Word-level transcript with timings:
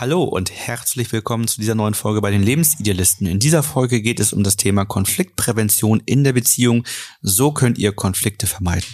Hallo 0.00 0.22
und 0.22 0.52
herzlich 0.52 1.10
willkommen 1.10 1.48
zu 1.48 1.58
dieser 1.60 1.74
neuen 1.74 1.92
Folge 1.92 2.20
bei 2.20 2.30
den 2.30 2.40
Lebensidealisten. 2.40 3.26
In 3.26 3.40
dieser 3.40 3.64
Folge 3.64 4.00
geht 4.00 4.20
es 4.20 4.32
um 4.32 4.44
das 4.44 4.54
Thema 4.54 4.84
Konfliktprävention 4.84 6.00
in 6.06 6.22
der 6.22 6.34
Beziehung. 6.34 6.84
So 7.20 7.50
könnt 7.50 7.78
ihr 7.78 7.90
Konflikte 7.90 8.46
vermeiden. 8.46 8.86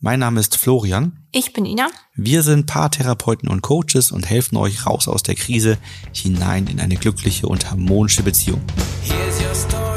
Mein 0.00 0.20
Name 0.20 0.38
ist 0.40 0.58
Florian. 0.58 1.26
Ich 1.32 1.54
bin 1.54 1.64
Ina. 1.64 1.88
Wir 2.14 2.42
sind 2.42 2.66
Paartherapeuten 2.66 3.48
und 3.48 3.62
Coaches 3.62 4.12
und 4.12 4.28
helfen 4.28 4.58
euch 4.58 4.84
raus 4.84 5.08
aus 5.08 5.22
der 5.22 5.34
Krise 5.34 5.78
hinein 6.12 6.66
in 6.66 6.78
eine 6.78 6.96
glückliche 6.96 7.48
und 7.48 7.70
harmonische 7.70 8.22
Beziehung. 8.22 8.60
Here's 9.04 9.40
your 9.40 9.54
story, 9.54 9.87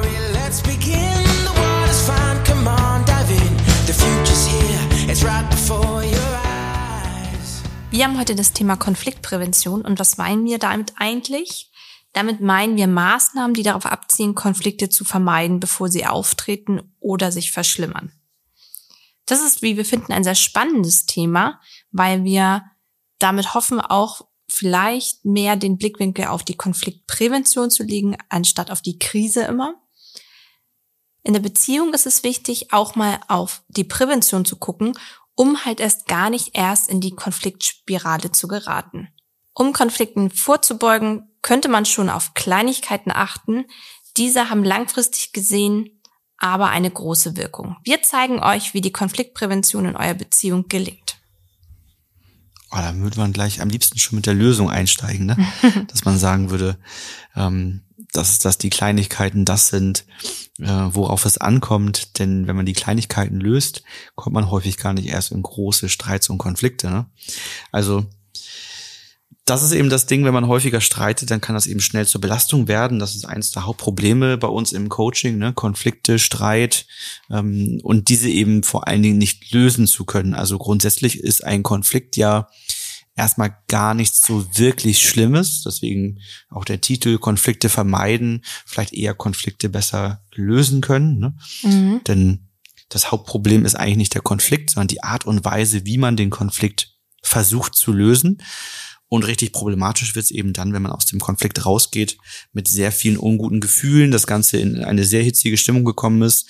Wir 7.92 8.06
haben 8.06 8.18
heute 8.18 8.36
das 8.36 8.54
Thema 8.54 8.78
Konfliktprävention 8.78 9.82
und 9.82 10.00
was 10.00 10.16
meinen 10.16 10.46
wir 10.46 10.60
damit 10.60 10.94
eigentlich? 10.96 11.70
Damit 12.14 12.40
meinen 12.40 12.78
wir 12.78 12.88
Maßnahmen, 12.88 13.54
die 13.54 13.64
darauf 13.64 13.86
abzielen, 13.86 14.34
Konflikte 14.34 14.88
zu 14.88 15.04
vermeiden, 15.04 15.60
bevor 15.60 15.90
sie 15.90 16.06
auftreten 16.06 16.96
oder 17.02 17.34
sich 17.34 17.52
verschlimmern. 17.52 18.14
Das 19.26 19.42
ist, 19.42 19.62
wie 19.62 19.76
wir 19.76 19.84
finden, 19.84 20.14
ein 20.14 20.24
sehr 20.24 20.36
spannendes 20.36 21.06
Thema, 21.06 21.60
weil 21.92 22.24
wir 22.24 22.64
damit 23.20 23.54
hoffen, 23.54 23.82
auch 23.82 24.26
vielleicht 24.50 25.26
mehr 25.26 25.58
den 25.58 25.78
Blickwinkel 25.78 26.28
auf 26.28 26.44
die 26.44 26.56
Konfliktprävention 26.56 27.72
zu 27.72 27.84
legen, 27.84 28.16
anstatt 28.30 28.72
auf 28.72 28.82
die 28.82 29.00
Krise 29.00 29.42
immer. 29.42 29.76
In 31.24 31.34
der 31.34 31.42
Beziehung 31.42 31.94
ist 31.94 32.08
es 32.08 32.24
wichtig, 32.24 32.72
auch 32.72 32.96
mal 32.96 33.20
auf 33.28 33.64
die 33.68 33.84
Prävention 33.84 34.46
zu 34.46 34.56
gucken 34.56 34.94
um 35.36 35.66
halt 35.66 35.80
erst 35.80 36.08
gar 36.08 36.30
nicht 36.30 36.52
erst 36.54 36.90
in 36.90 37.02
die 37.02 37.16
Konfliktspirale 37.16 38.32
zu 38.32 38.48
geraten. 38.48 39.10
Um 39.54 39.74
Konflikten 39.74 40.30
vorzubeugen, 40.30 41.28
könnte 41.42 41.70
man 41.70 41.86
schon 41.86 42.10
auf 42.10 42.34
Kleinigkeiten 42.34 43.12
achten. 43.12 43.66
Diese 44.18 44.50
haben 44.50 44.64
langfristig 44.64 45.34
gesehen 45.34 46.02
aber 46.42 46.70
eine 46.70 46.90
große 46.90 47.38
Wirkung. 47.38 47.78
Wir 47.84 48.02
zeigen 48.02 48.42
euch, 48.42 48.74
wie 48.74 48.82
die 48.82 48.92
Konfliktprävention 48.92 49.86
in 49.86 49.96
eurer 49.96 50.16
Beziehung 50.16 50.68
gelingt. 50.68 51.21
Oh, 52.72 52.78
da 52.78 52.96
würde 52.96 53.20
man 53.20 53.34
gleich 53.34 53.62
am 53.62 53.70
liebsten 53.70 54.00
schon 54.00 54.16
mit 54.16 54.26
der 54.26 54.34
Lösung 54.34 54.70
einsteigen, 54.70 55.26
ne? 55.26 55.38
dass 55.88 56.06
man 56.06 56.18
sagen 56.18 56.50
würde, 56.50 56.78
ähm, 57.36 57.82
dass, 58.14 58.40
dass 58.40 58.58
die 58.58 58.70
Kleinigkeiten 58.70 59.46
das 59.46 59.68
sind, 59.68 60.06
äh, 60.60 60.66
worauf 60.66 61.26
es 61.26 61.38
ankommt. 61.38 62.20
Denn 62.20 62.48
wenn 62.48 62.56
man 62.56 62.66
die 62.66 62.74
Kleinigkeiten 62.74 63.40
löst, 63.40 63.84
kommt 64.16 64.34
man 64.34 64.50
häufig 64.50 64.78
gar 64.78 64.94
nicht 64.94 65.08
erst 65.08 65.32
in 65.32 65.42
große 65.42 65.90
Streits 65.90 66.30
und 66.30 66.38
Konflikte. 66.38 66.90
Ne? 66.90 67.06
Also 67.72 68.06
das 69.46 69.64
ist 69.64 69.72
eben 69.72 69.90
das 69.90 70.06
Ding, 70.06 70.24
wenn 70.24 70.34
man 70.34 70.48
häufiger 70.48 70.82
streitet, 70.82 71.32
dann 71.32 71.42
kann 71.42 71.56
das 71.56 71.66
eben 71.68 71.80
schnell 71.80 72.06
zur 72.06 72.22
Belastung 72.22 72.68
werden. 72.68 73.00
Das 73.00 73.16
ist 73.16 73.26
eines 73.26 73.52
der 73.52 73.66
Hauptprobleme 73.66 74.38
bei 74.38 74.48
uns 74.48 74.72
im 74.72 74.88
Coaching, 74.88 75.38
ne? 75.38 75.52
Konflikte, 75.54 76.20
Streit 76.20 76.86
ähm, 77.30 77.80
und 77.84 78.10
diese 78.10 78.30
eben 78.30 78.64
vor 78.64 78.88
allen 78.88 79.02
Dingen 79.02 79.18
nicht 79.18 79.52
lösen 79.52 79.88
zu 79.88 80.06
können. 80.06 80.36
Also 80.36 80.58
grundsätzlich 80.58 81.20
ist 81.20 81.44
ein 81.44 81.64
Konflikt 81.64 82.18
ja 82.18 82.50
erstmal 83.16 83.58
gar 83.68 83.94
nichts 83.94 84.26
so 84.26 84.46
wirklich 84.56 85.08
Schlimmes. 85.08 85.64
Deswegen 85.64 86.20
auch 86.50 86.66
der 86.66 86.82
Titel 86.82 87.18
Konflikte 87.18 87.70
vermeiden, 87.70 88.44
vielleicht 88.66 88.94
eher 88.94 89.16
Konflikte 89.16 89.70
besser 89.70 90.24
lösen 90.34 90.82
können. 90.82 91.20
Ne? 91.20 91.36
Mhm. 91.64 92.02
Denn 92.08 92.48
das 92.90 93.12
Hauptproblem 93.12 93.66
ist 93.66 93.76
eigentlich 93.76 93.98
nicht 93.98 94.14
der 94.14 94.22
Konflikt, 94.22 94.72
sondern 94.72 94.88
die 94.88 95.04
Art 95.04 95.26
und 95.26 95.44
Weise, 95.46 95.86
wie 95.86 95.98
man 95.98 96.16
den 96.16 96.30
Konflikt 96.30 96.96
versucht 97.24 97.76
zu 97.76 97.94
lösen. 97.94 98.42
Und 99.14 99.28
richtig 99.28 99.52
problematisch 99.52 100.16
wird 100.16 100.24
es 100.24 100.32
eben 100.32 100.54
dann, 100.54 100.72
wenn 100.72 100.84
man 100.84 100.94
aus 100.94 101.06
dem 101.06 101.20
Konflikt 101.20 101.66
rausgeht 101.66 102.18
mit 102.54 102.70
sehr 102.70 102.94
vielen 102.94 103.18
unguten 103.18 103.60
Gefühlen, 103.60 104.10
das 104.10 104.26
Ganze 104.26 104.58
in 104.58 104.86
eine 104.86 105.04
sehr 105.04 105.22
hitzige 105.22 105.58
Stimmung 105.58 105.84
gekommen 105.84 106.22
ist, 106.22 106.48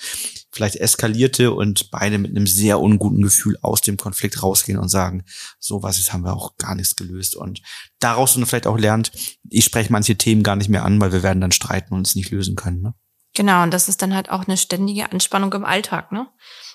vielleicht 0.52 0.76
eskalierte 0.76 1.52
und 1.52 1.90
beide 1.90 2.18
mit 2.18 2.30
einem 2.30 2.46
sehr 2.46 2.78
unguten 2.78 3.20
Gefühl 3.20 3.58
aus 3.62 3.80
dem 3.80 3.96
Konflikt 3.96 4.44
rausgehen 4.44 4.78
und 4.78 4.90
sagen, 4.90 5.24
so 5.58 5.82
was 5.82 5.98
jetzt 5.98 6.12
haben 6.12 6.24
wir 6.24 6.36
auch 6.36 6.56
gar 6.56 6.76
nichts 6.76 6.94
gelöst. 6.94 7.34
Und 7.34 7.62
daraus 7.98 8.34
dann 8.34 8.46
vielleicht 8.46 8.68
auch 8.68 8.78
lernt, 8.78 9.10
ich 9.50 9.64
spreche 9.64 9.90
manche 9.90 10.16
Themen 10.16 10.44
gar 10.44 10.54
nicht 10.54 10.68
mehr 10.68 10.84
an, 10.84 11.00
weil 11.00 11.10
wir 11.10 11.24
werden 11.24 11.40
dann 11.40 11.50
streiten 11.50 11.92
und 11.94 12.06
es 12.06 12.14
nicht 12.14 12.30
lösen 12.30 12.54
können. 12.54 12.80
Ne? 12.80 12.94
Genau, 13.34 13.64
und 13.64 13.74
das 13.74 13.88
ist 13.88 14.02
dann 14.02 14.14
halt 14.14 14.30
auch 14.30 14.46
eine 14.46 14.56
ständige 14.56 15.10
Anspannung 15.10 15.52
im 15.54 15.64
Alltag, 15.64 16.12
ne? 16.12 16.28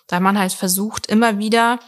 Da 0.07 0.19
man 0.19 0.37
halt 0.37 0.51
versucht, 0.51 1.07
immer 1.07 1.37
wieder 1.37 1.79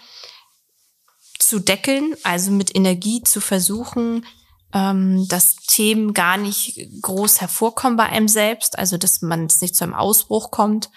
zu 1.39 1.59
deckeln, 1.59 2.15
also 2.23 2.51
mit 2.51 2.75
Energie 2.75 3.23
zu 3.23 3.41
versuchen, 3.41 4.25
ähm, 4.73 5.27
dass 5.27 5.55
Themen 5.55 6.13
gar 6.13 6.37
nicht 6.37 6.87
groß 7.01 7.41
hervorkommen 7.41 7.97
bei 7.97 8.05
einem 8.05 8.27
selbst, 8.27 8.77
also 8.77 8.97
dass 8.97 9.21
man 9.21 9.45
es 9.45 9.61
nicht 9.61 9.75
zu 9.75 9.83
einem 9.83 9.95
Ausbruch 9.95 10.51
kommt, 10.51 10.89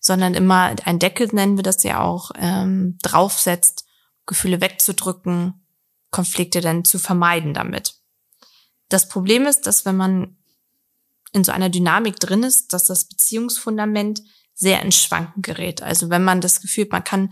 sondern 0.00 0.34
immer 0.34 0.74
ein 0.84 0.98
Deckel 0.98 1.28
nennen 1.32 1.56
wir 1.56 1.62
das 1.62 1.82
ja 1.82 2.02
auch, 2.02 2.30
ähm, 2.36 2.98
draufsetzt, 3.02 3.84
Gefühle 4.26 4.60
wegzudrücken, 4.60 5.66
Konflikte 6.10 6.60
dann 6.60 6.84
zu 6.84 6.98
vermeiden 6.98 7.54
damit. 7.54 7.94
Das 8.88 9.08
Problem 9.08 9.46
ist, 9.46 9.66
dass 9.66 9.84
wenn 9.84 9.96
man 9.96 10.36
in 11.32 11.44
so 11.44 11.52
einer 11.52 11.68
Dynamik 11.68 12.18
drin 12.18 12.42
ist, 12.42 12.72
dass 12.72 12.86
das 12.86 13.04
Beziehungsfundament 13.04 14.22
sehr 14.54 14.82
ins 14.82 14.96
Schwanken 14.96 15.42
gerät. 15.42 15.82
Also 15.82 16.10
wenn 16.10 16.24
man 16.24 16.40
das 16.40 16.60
Gefühl 16.60 16.84
hat, 16.84 16.92
man 16.92 17.04
kann 17.04 17.30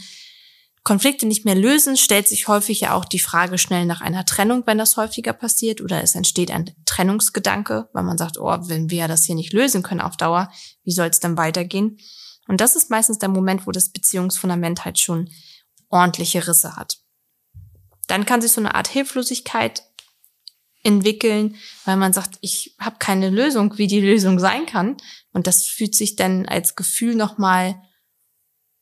Konflikte 0.89 1.27
nicht 1.27 1.45
mehr 1.45 1.55
lösen, 1.55 1.99
stellt 1.99 2.27
sich 2.29 2.49
häufig 2.49 2.81
ja 2.81 2.95
auch 2.95 3.05
die 3.05 3.19
Frage 3.19 3.59
schnell 3.59 3.85
nach 3.85 4.01
einer 4.01 4.25
Trennung, 4.25 4.63
wenn 4.65 4.79
das 4.79 4.97
häufiger 4.97 5.35
passiert, 5.35 5.83
oder 5.83 6.03
es 6.03 6.15
entsteht 6.15 6.51
ein 6.51 6.75
Trennungsgedanke, 6.87 7.91
weil 7.93 8.05
man 8.05 8.17
sagt, 8.17 8.39
oh, 8.39 8.57
wenn 8.69 8.89
wir 8.89 9.07
das 9.07 9.27
hier 9.27 9.35
nicht 9.35 9.53
lösen 9.53 9.83
können 9.83 10.01
auf 10.01 10.17
Dauer, 10.17 10.51
wie 10.85 10.93
soll 10.93 11.09
es 11.09 11.21
dann 11.21 11.37
weitergehen? 11.37 11.99
Und 12.47 12.63
das 12.63 12.75
ist 12.75 12.89
meistens 12.89 13.19
der 13.19 13.29
Moment, 13.29 13.67
wo 13.67 13.71
das 13.71 13.91
Beziehungsfundament 13.91 14.87
halt 14.87 14.99
schon 14.99 15.29
ordentliche 15.91 16.49
Risse 16.49 16.75
hat. 16.77 16.97
Dann 18.07 18.25
kann 18.25 18.41
sich 18.41 18.53
so 18.53 18.63
eine 18.63 18.75
Art 18.75 18.89
Hilflosigkeit 18.89 19.83
entwickeln, 20.83 21.57
weil 21.85 21.99
man 21.99 22.15
sagt, 22.15 22.39
ich 22.41 22.75
habe 22.81 22.97
keine 22.99 23.29
Lösung, 23.29 23.77
wie 23.77 23.89
die 23.89 24.01
Lösung 24.01 24.39
sein 24.39 24.65
kann. 24.65 24.97
Und 25.35 25.47
das 25.47 25.67
fühlt 25.67 25.95
sich 25.95 26.17
dann 26.17 26.47
als 26.47 26.77
Gefühl 26.77 27.15
nochmal 27.15 27.79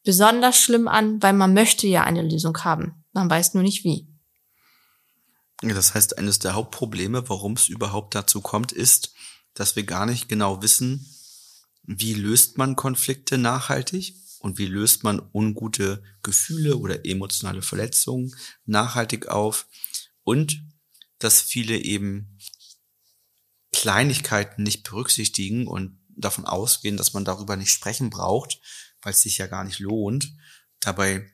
besonders 0.06 0.56
schlimm 0.58 0.86
an, 0.88 1.20
weil 1.20 1.32
man 1.32 1.52
möchte 1.52 1.86
ja 1.88 2.04
eine 2.04 2.22
Lösung 2.22 2.56
haben. 2.64 3.04
Man 3.12 3.28
weiß 3.28 3.54
nur 3.54 3.64
nicht 3.64 3.82
wie. 3.82 4.06
Das 5.60 5.94
heißt, 5.94 6.16
eines 6.16 6.38
der 6.38 6.54
Hauptprobleme, 6.54 7.28
warum 7.28 7.54
es 7.54 7.68
überhaupt 7.68 8.14
dazu 8.14 8.40
kommt, 8.40 8.72
ist, 8.72 9.12
dass 9.54 9.74
wir 9.74 9.82
gar 9.82 10.06
nicht 10.06 10.28
genau 10.28 10.62
wissen, 10.62 11.04
wie 11.82 12.14
löst 12.14 12.56
man 12.56 12.76
Konflikte 12.76 13.36
nachhaltig 13.36 14.14
und 14.38 14.58
wie 14.58 14.66
löst 14.66 15.02
man 15.02 15.20
ungute 15.32 16.04
Gefühle 16.22 16.76
oder 16.76 17.04
emotionale 17.04 17.62
Verletzungen 17.62 18.34
nachhaltig 18.64 19.26
auf 19.26 19.66
und 20.22 20.62
dass 21.18 21.40
viele 21.40 21.78
eben 21.78 22.38
Kleinigkeiten 23.72 24.62
nicht 24.62 24.84
berücksichtigen 24.84 25.66
und 25.66 25.98
davon 26.10 26.44
ausgehen, 26.44 26.96
dass 26.96 27.12
man 27.12 27.24
darüber 27.24 27.56
nicht 27.56 27.72
sprechen 27.72 28.10
braucht, 28.10 28.60
weil 29.06 29.12
es 29.12 29.20
sich 29.20 29.38
ja 29.38 29.46
gar 29.46 29.62
nicht 29.62 29.78
lohnt. 29.78 30.32
Dabei 30.80 31.30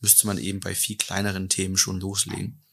müsste 0.00 0.26
man 0.26 0.38
eben 0.38 0.58
bei 0.58 0.74
viel 0.74 0.96
kleineren 0.96 1.48
Themen 1.48 1.76
schon 1.76 2.00
loslegen. 2.00 2.64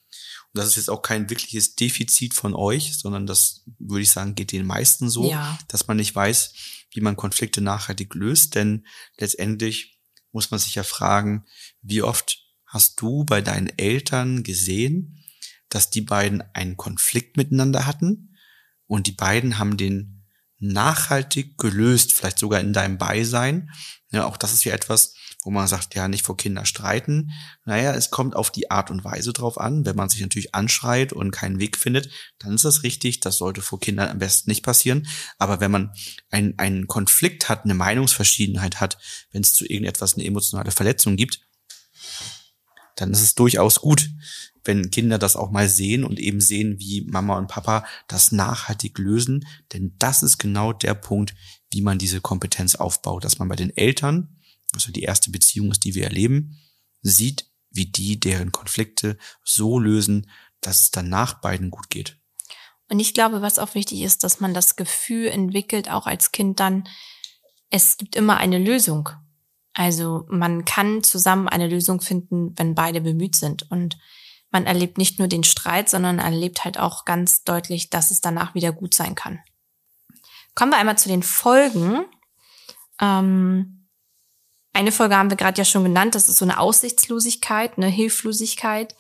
Und 0.52 0.58
das 0.58 0.70
ist 0.70 0.78
jetzt 0.78 0.90
auch 0.90 1.04
kein 1.04 1.30
wirkliches 1.30 1.76
Defizit 1.76 2.34
von 2.34 2.56
euch, 2.56 2.98
sondern 2.98 3.28
das 3.28 3.64
würde 3.78 4.02
ich 4.02 4.10
sagen, 4.10 4.34
geht 4.34 4.52
den 4.52 4.66
meisten 4.66 5.08
so, 5.08 5.30
ja. 5.30 5.60
dass 5.68 5.86
man 5.86 5.98
nicht 5.98 6.16
weiß, 6.16 6.54
wie 6.90 7.02
man 7.02 7.16
Konflikte 7.16 7.62
nachhaltig 7.62 8.16
löst. 8.16 8.56
Denn 8.56 8.88
letztendlich 9.20 10.00
muss 10.32 10.50
man 10.50 10.60
sich 10.60 10.74
ja 10.74 10.82
fragen, 10.82 11.46
wie 11.84 12.02
oft 12.02 12.44
hast 12.66 13.00
du 13.00 13.26
bei 13.26 13.42
deinen 13.42 13.70
Eltern 13.78 14.42
gesehen, 14.42 15.24
dass 15.70 15.92
die 15.92 16.02
beiden 16.02 16.42
einen 16.56 16.76
Konflikt 16.76 17.38
miteinander 17.38 17.86
hatten 17.86 18.36
und 18.88 19.06
die 19.06 19.12
beiden 19.12 19.60
haben 19.60 19.78
den 19.78 20.26
nachhaltig 20.58 21.60
gelöst, 21.60 22.14
vielleicht 22.14 22.40
sogar 22.40 22.60
in 22.60 22.74
deinem 22.74 22.98
Beisein. 22.98 23.70
Ja, 24.12 24.26
auch 24.26 24.38
das 24.38 24.54
ist 24.54 24.64
ja 24.64 24.74
etwas, 24.74 25.14
wo 25.44 25.52
man 25.52 25.68
sagt, 25.68 25.94
ja, 25.94 26.08
nicht 26.08 26.26
vor 26.26 26.36
Kindern 26.36 26.66
streiten. 26.66 27.32
Naja, 27.64 27.94
es 27.94 28.10
kommt 28.10 28.36
auf 28.36 28.52
die 28.52 28.72
Art 28.72 28.90
und 28.90 29.04
Weise 29.04 29.34
drauf 29.34 29.60
an. 29.60 29.86
Wenn 29.86 29.96
man 29.96 30.10
sich 30.10 30.22
natürlich 30.22 30.56
anschreit 30.56 31.14
und 31.14 31.30
keinen 31.30 31.60
Weg 31.60 31.78
findet, 31.78 32.10
dann 32.40 32.56
ist 32.56 32.66
das 32.66 32.82
richtig. 32.82 33.20
Das 33.20 33.38
sollte 33.38 33.62
vor 33.62 33.80
Kindern 33.80 34.10
am 34.10 34.18
besten 34.18 34.50
nicht 34.50 34.64
passieren. 34.64 35.08
Aber 35.38 35.60
wenn 35.60 35.70
man 35.70 35.92
einen, 36.32 36.58
einen 36.58 36.88
Konflikt 36.88 37.50
hat, 37.50 37.66
eine 37.66 37.76
Meinungsverschiedenheit 37.76 38.80
hat, 38.82 38.98
wenn 39.32 39.44
es 39.44 39.54
zu 39.54 39.66
irgendetwas 39.66 40.16
eine 40.16 40.26
emotionale 40.26 40.72
Verletzung 40.72 41.16
gibt, 41.16 41.42
dann 43.00 43.12
ist 43.12 43.22
es 43.22 43.36
durchaus 43.36 43.82
gut, 43.82 44.10
wenn 44.64 44.92
Kinder 44.92 45.18
das 45.18 45.36
auch 45.36 45.52
mal 45.52 45.70
sehen 45.70 46.04
und 46.04 46.20
eben 46.20 46.42
sehen, 46.42 46.80
wie 46.80 47.02
Mama 47.02 47.38
und 47.38 47.48
Papa 47.48 47.86
das 48.08 48.32
nachhaltig 48.32 48.98
lösen. 48.98 49.48
Denn 49.74 49.96
das 50.00 50.22
ist 50.22 50.38
genau 50.38 50.74
der 50.74 50.94
Punkt, 50.94 51.34
wie 51.72 51.82
man 51.82 51.98
diese 51.98 52.22
Kompetenz 52.22 52.76
aufbaut, 52.76 53.24
dass 53.24 53.40
man 53.40 53.48
bei 53.48 53.56
den 53.56 53.76
Eltern, 53.76 54.38
also 54.74 54.92
die 54.92 55.04
erste 55.04 55.32
Beziehung 55.32 55.72
ist, 55.72 55.84
die 55.86 55.96
wir 55.96 56.04
erleben, 56.04 56.58
sieht, 57.02 57.50
wie 57.72 57.86
die 57.86 58.20
deren 58.20 58.52
Konflikte 58.52 59.18
so 59.44 59.80
lösen, 59.80 60.30
dass 60.62 60.82
es 60.82 60.92
danach 60.92 61.36
beiden 61.42 61.72
gut 61.72 61.90
geht. 61.90 62.18
Und 62.90 63.00
ich 63.00 63.14
glaube, 63.14 63.42
was 63.42 63.60
auch 63.60 63.76
wichtig 63.76 64.02
ist, 64.02 64.24
dass 64.24 64.40
man 64.40 64.54
das 64.54 64.76
Gefühl 64.76 65.28
entwickelt, 65.28 65.90
auch 65.90 66.08
als 66.08 66.32
Kind 66.32 66.60
dann, 66.60 66.88
es 67.70 67.98
gibt 67.98 68.16
immer 68.16 68.38
eine 68.38 68.58
Lösung. 68.58 69.10
Also 69.80 70.26
man 70.28 70.66
kann 70.66 71.04
zusammen 71.04 71.48
eine 71.48 71.70
Lösung 71.70 72.02
finden, 72.02 72.54
wenn 72.58 72.76
beide 72.76 73.00
bemüht 73.00 73.38
sind. 73.38 73.72
Und 73.72 73.98
man 74.52 74.66
erlebt 74.66 74.98
nicht 74.98 75.20
nur 75.20 75.30
den 75.30 75.46
Streit, 75.46 75.88
sondern 75.88 76.20
erlebt 76.20 76.66
halt 76.66 76.78
auch 76.78 77.06
ganz 77.06 77.46
deutlich, 77.46 77.90
dass 77.90 78.12
es 78.12 78.20
danach 78.20 78.54
wieder 78.56 78.74
gut 78.74 78.94
sein 78.94 79.16
kann. 79.16 79.40
Kommen 80.54 80.74
wir 80.74 80.78
einmal 80.78 80.98
zu 80.98 81.08
den 81.08 81.24
Folgen. 81.24 82.04
Ähm, 83.00 83.88
eine 84.74 84.92
Folge 84.92 85.16
haben 85.16 85.30
wir 85.30 85.38
gerade 85.38 85.58
ja 85.58 85.64
schon 85.64 85.86
genannt, 85.86 86.14
das 86.14 86.28
ist 86.28 86.40
so 86.40 86.46
eine 86.46 86.60
Aussichtslosigkeit, 86.60 87.78
eine 87.78 87.88
Hilflosigkeit. 87.88 88.98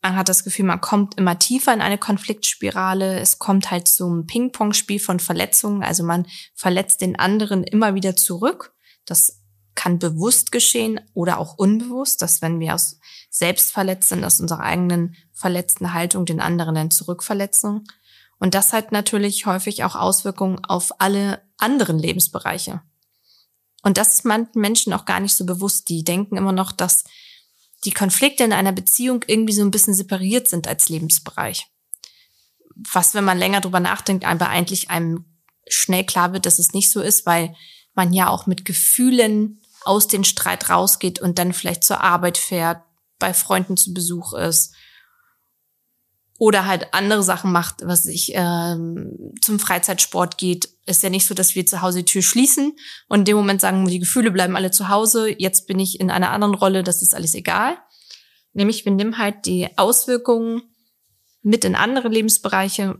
Man 0.00 0.16
hat 0.16 0.30
das 0.30 0.42
Gefühl, 0.42 0.64
man 0.64 0.80
kommt 0.80 1.18
immer 1.18 1.38
tiefer 1.38 1.74
in 1.74 1.82
eine 1.82 1.98
Konfliktspirale. 1.98 3.20
Es 3.20 3.38
kommt 3.38 3.70
halt 3.70 3.88
zum 3.88 4.26
Ping-Pong-Spiel 4.26 5.00
von 5.00 5.20
Verletzungen. 5.20 5.82
Also 5.82 6.02
man 6.02 6.26
verletzt 6.54 7.02
den 7.02 7.18
anderen 7.18 7.62
immer 7.62 7.94
wieder 7.94 8.16
zurück. 8.16 8.74
Das 9.04 9.37
kann 9.78 10.00
bewusst 10.00 10.50
geschehen 10.50 11.00
oder 11.14 11.38
auch 11.38 11.56
unbewusst, 11.56 12.20
dass 12.20 12.42
wenn 12.42 12.58
wir 12.58 12.74
aus 12.74 12.98
selbst 13.30 13.70
verletzt 13.70 14.08
sind, 14.08 14.24
aus 14.24 14.40
unserer 14.40 14.64
eigenen 14.64 15.14
verletzten 15.32 15.94
Haltung 15.94 16.26
den 16.26 16.40
anderen 16.40 16.74
dann 16.74 16.90
zurückverletzen. 16.90 17.86
Und 18.40 18.54
das 18.54 18.72
hat 18.72 18.90
natürlich 18.90 19.46
häufig 19.46 19.84
auch 19.84 19.94
Auswirkungen 19.94 20.64
auf 20.64 21.00
alle 21.00 21.42
anderen 21.58 21.96
Lebensbereiche. 21.96 22.82
Und 23.82 23.98
das 23.98 24.14
ist 24.14 24.24
manchen 24.24 24.60
Menschen 24.60 24.92
auch 24.92 25.04
gar 25.04 25.20
nicht 25.20 25.36
so 25.36 25.46
bewusst. 25.46 25.88
Die 25.88 26.02
denken 26.02 26.36
immer 26.36 26.50
noch, 26.50 26.72
dass 26.72 27.04
die 27.84 27.92
Konflikte 27.92 28.42
in 28.42 28.52
einer 28.52 28.72
Beziehung 28.72 29.24
irgendwie 29.28 29.52
so 29.52 29.62
ein 29.62 29.70
bisschen 29.70 29.94
separiert 29.94 30.48
sind 30.48 30.66
als 30.66 30.88
Lebensbereich. 30.88 31.68
Was, 32.74 33.14
wenn 33.14 33.24
man 33.24 33.38
länger 33.38 33.60
drüber 33.60 33.78
nachdenkt, 33.78 34.24
aber 34.24 34.48
eigentlich 34.48 34.90
einem 34.90 35.24
schnell 35.68 36.02
klar 36.02 36.32
wird, 36.32 36.46
dass 36.46 36.58
es 36.58 36.72
nicht 36.72 36.90
so 36.90 37.00
ist, 37.00 37.26
weil 37.26 37.54
man 37.94 38.12
ja 38.12 38.28
auch 38.28 38.46
mit 38.46 38.64
Gefühlen 38.64 39.60
aus 39.88 40.06
dem 40.06 40.24
Streit 40.24 40.70
rausgeht 40.70 41.20
und 41.20 41.38
dann 41.38 41.52
vielleicht 41.52 41.82
zur 41.82 42.00
Arbeit 42.02 42.38
fährt, 42.38 42.82
bei 43.18 43.34
Freunden 43.34 43.76
zu 43.76 43.92
Besuch 43.92 44.32
ist 44.34 44.74
oder 46.38 46.66
halt 46.66 46.94
andere 46.94 47.24
Sachen 47.24 47.50
macht, 47.50 47.84
was 47.84 48.06
ich 48.06 48.30
ähm, 48.34 49.34
zum 49.42 49.58
Freizeitsport 49.58 50.38
geht, 50.38 50.68
ist 50.86 51.02
ja 51.02 51.10
nicht 51.10 51.26
so, 51.26 51.34
dass 51.34 51.56
wir 51.56 51.66
zu 51.66 51.82
Hause 51.82 51.98
die 51.98 52.04
Tür 52.04 52.22
schließen 52.22 52.76
und 53.08 53.20
in 53.20 53.24
dem 53.24 53.36
Moment 53.36 53.60
sagen, 53.60 53.86
die 53.88 53.98
Gefühle 53.98 54.30
bleiben 54.30 54.54
alle 54.54 54.70
zu 54.70 54.88
Hause, 54.88 55.28
jetzt 55.36 55.66
bin 55.66 55.80
ich 55.80 55.98
in 55.98 56.12
einer 56.12 56.30
anderen 56.30 56.54
Rolle, 56.54 56.84
das 56.84 57.02
ist 57.02 57.14
alles 57.14 57.34
egal. 57.34 57.76
Nämlich 58.52 58.84
wir 58.84 58.92
nehmen 58.92 59.18
halt 59.18 59.46
die 59.46 59.68
Auswirkungen 59.76 60.62
mit 61.42 61.64
in 61.64 61.74
andere 61.74 62.08
Lebensbereiche. 62.08 62.98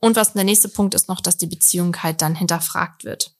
Und 0.00 0.16
was 0.16 0.32
der 0.32 0.44
nächste 0.44 0.68
Punkt 0.68 0.94
ist 0.94 1.08
noch, 1.08 1.20
dass 1.20 1.36
die 1.36 1.46
Beziehung 1.46 1.96
halt 2.02 2.22
dann 2.22 2.34
hinterfragt 2.34 3.04
wird. 3.04 3.37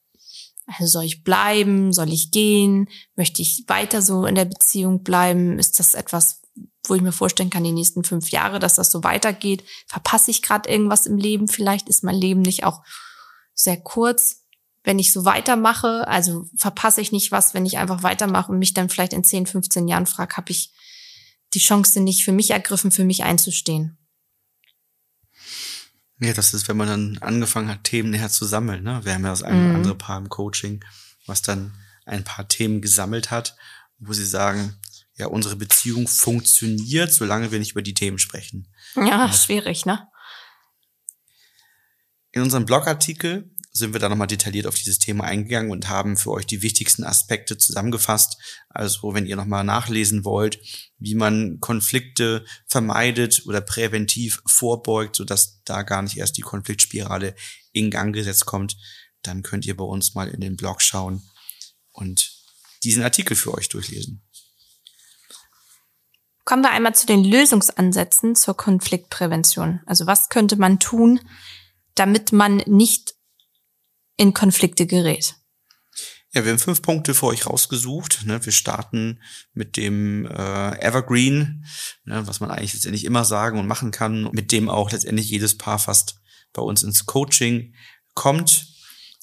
Also 0.77 0.99
soll 0.99 1.05
ich 1.05 1.23
bleiben? 1.23 1.93
Soll 1.93 2.11
ich 2.13 2.31
gehen? 2.31 2.89
Möchte 3.15 3.41
ich 3.41 3.63
weiter 3.67 4.01
so 4.01 4.25
in 4.25 4.35
der 4.35 4.45
Beziehung 4.45 5.03
bleiben? 5.03 5.57
Ist 5.57 5.79
das 5.79 5.93
etwas, 5.93 6.41
wo 6.87 6.95
ich 6.95 7.01
mir 7.01 7.11
vorstellen 7.11 7.49
kann, 7.49 7.63
die 7.63 7.71
nächsten 7.71 8.03
fünf 8.03 8.29
Jahre, 8.31 8.59
dass 8.59 8.75
das 8.75 8.91
so 8.91 9.03
weitergeht? 9.03 9.63
Verpasse 9.87 10.31
ich 10.31 10.41
gerade 10.41 10.69
irgendwas 10.69 11.05
im 11.05 11.17
Leben? 11.17 11.47
Vielleicht 11.47 11.89
ist 11.89 12.03
mein 12.03 12.15
Leben 12.15 12.41
nicht 12.41 12.63
auch 12.63 12.83
sehr 13.53 13.77
kurz. 13.77 14.43
Wenn 14.83 14.99
ich 14.99 15.11
so 15.11 15.25
weitermache, 15.25 16.07
also 16.07 16.45
verpasse 16.55 17.01
ich 17.01 17.11
nicht 17.11 17.31
was, 17.31 17.53
wenn 17.53 17.65
ich 17.65 17.77
einfach 17.77 18.03
weitermache 18.03 18.51
und 18.51 18.59
mich 18.59 18.73
dann 18.73 18.89
vielleicht 18.89 19.13
in 19.13 19.23
10, 19.23 19.45
15 19.45 19.87
Jahren 19.87 20.05
frage, 20.05 20.37
habe 20.37 20.51
ich 20.51 20.73
die 21.53 21.59
Chance 21.59 21.99
nicht 21.99 22.23
für 22.23 22.31
mich 22.31 22.51
ergriffen, 22.51 22.91
für 22.91 23.03
mich 23.03 23.23
einzustehen. 23.23 23.98
Ja, 26.19 26.33
das 26.33 26.53
ist, 26.53 26.67
wenn 26.67 26.77
man 26.77 26.87
dann 26.87 27.17
angefangen 27.19 27.69
hat, 27.69 27.85
Themen 27.85 28.09
näher 28.09 28.29
zu 28.29 28.45
sammeln. 28.45 28.83
Ne? 28.83 28.99
Wir 29.03 29.13
haben 29.13 29.23
ja 29.23 29.29
das 29.29 29.43
eine 29.43 29.57
oder 29.57 29.69
mhm. 29.69 29.75
andere 29.75 29.95
Paar 29.95 30.17
im 30.17 30.29
Coaching, 30.29 30.83
was 31.25 31.41
dann 31.41 31.73
ein 32.05 32.23
paar 32.23 32.47
Themen 32.47 32.81
gesammelt 32.81 33.31
hat, 33.31 33.55
wo 33.99 34.11
sie 34.13 34.25
sagen, 34.25 34.79
ja, 35.15 35.27
unsere 35.27 35.55
Beziehung 35.55 36.07
funktioniert, 36.07 37.13
solange 37.13 37.51
wir 37.51 37.59
nicht 37.59 37.71
über 37.71 37.81
die 37.81 37.93
Themen 37.93 38.19
sprechen. 38.19 38.67
Ja, 38.95 39.03
ja. 39.27 39.33
schwierig, 39.33 39.85
ne? 39.85 40.07
In 42.31 42.41
unserem 42.41 42.65
Blogartikel 42.65 43.53
sind 43.71 43.93
wir 43.93 43.99
da 43.99 44.09
nochmal 44.09 44.27
detailliert 44.27 44.67
auf 44.67 44.75
dieses 44.75 44.99
Thema 44.99 45.25
eingegangen 45.25 45.71
und 45.71 45.89
haben 45.89 46.17
für 46.17 46.31
euch 46.31 46.45
die 46.45 46.61
wichtigsten 46.61 47.03
Aspekte 47.03 47.57
zusammengefasst. 47.57 48.37
Also 48.69 49.13
wenn 49.13 49.25
ihr 49.25 49.35
nochmal 49.35 49.63
nachlesen 49.63 50.25
wollt, 50.25 50.59
wie 50.97 51.15
man 51.15 51.59
Konflikte 51.59 52.45
vermeidet 52.67 53.43
oder 53.45 53.61
präventiv 53.61 54.41
vorbeugt, 54.45 55.15
sodass 55.15 55.61
da 55.65 55.83
gar 55.83 56.01
nicht 56.01 56.17
erst 56.17 56.37
die 56.37 56.41
Konfliktspirale 56.41 57.35
in 57.71 57.91
Gang 57.91 58.13
gesetzt 58.13 58.45
kommt, 58.45 58.75
dann 59.21 59.43
könnt 59.43 59.65
ihr 59.65 59.77
bei 59.77 59.83
uns 59.83 60.15
mal 60.15 60.29
in 60.29 60.41
den 60.41 60.55
Blog 60.55 60.81
schauen 60.81 61.21
und 61.91 62.31
diesen 62.83 63.03
Artikel 63.03 63.35
für 63.35 63.53
euch 63.53 63.69
durchlesen. 63.69 64.23
Kommen 66.45 66.63
wir 66.63 66.71
einmal 66.71 66.95
zu 66.95 67.05
den 67.05 67.23
Lösungsansätzen 67.23 68.35
zur 68.35 68.57
Konfliktprävention. 68.57 69.81
Also 69.85 70.07
was 70.07 70.29
könnte 70.29 70.55
man 70.55 70.79
tun, 70.79 71.19
damit 71.93 72.31
man 72.31 72.57
nicht 72.65 73.13
in 74.19 74.33
Konflikte 74.33 74.85
gerät? 74.85 75.35
Ja, 76.33 76.43
wir 76.43 76.51
haben 76.51 76.59
fünf 76.59 76.81
Punkte 76.83 77.15
für 77.15 77.25
euch 77.27 77.47
rausgesucht. 77.47 78.25
Ne? 78.25 78.45
Wir 78.45 78.51
starten 78.51 79.19
mit 79.53 79.77
dem 79.77 80.25
äh, 80.27 80.79
Evergreen, 80.79 81.65
ne, 82.03 82.27
was 82.27 82.39
man 82.39 82.51
eigentlich 82.51 82.73
letztendlich 82.73 83.05
immer 83.05 83.25
sagen 83.25 83.57
und 83.57 83.65
machen 83.65 83.89
kann, 83.89 84.29
mit 84.31 84.51
dem 84.51 84.69
auch 84.69 84.91
letztendlich 84.91 85.29
jedes 85.29 85.57
Paar 85.57 85.79
fast 85.79 86.19
bei 86.53 86.61
uns 86.61 86.83
ins 86.83 87.07
Coaching 87.07 87.73
kommt. 88.13 88.67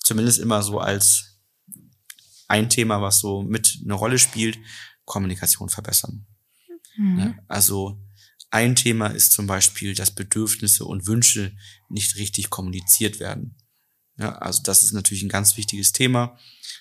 Zumindest 0.03 0.39
immer 0.39 0.63
so 0.63 0.81
als 0.81 1.39
ein 2.49 2.71
Thema, 2.71 3.01
was 3.03 3.21
so 3.21 3.43
mit 3.43 3.79
eine 3.85 3.95
Rolle 3.95 4.19
spielt, 4.19 4.59
Kommunikation 5.05 5.69
verbessern. 5.69 6.27
Mhm. 6.97 7.17
Ne? 7.17 7.39
Also 7.47 8.03
ein 8.51 8.75
Thema 8.75 9.09
ist 9.09 9.33
zum 9.33 9.47
Beispiel, 9.47 9.95
dass 9.95 10.15
Bedürfnisse 10.15 10.85
und 10.85 11.07
Wünsche 11.07 11.55
nicht 11.89 12.17
richtig 12.17 12.51
kommuniziert 12.51 13.21
werden. 13.21 13.57
Ja, 14.19 14.37
also 14.39 14.63
das 14.63 14.83
ist 14.83 14.93
natürlich 14.93 15.23
ein 15.23 15.29
ganz 15.29 15.57
wichtiges 15.57 15.93
Thema. 15.93 16.39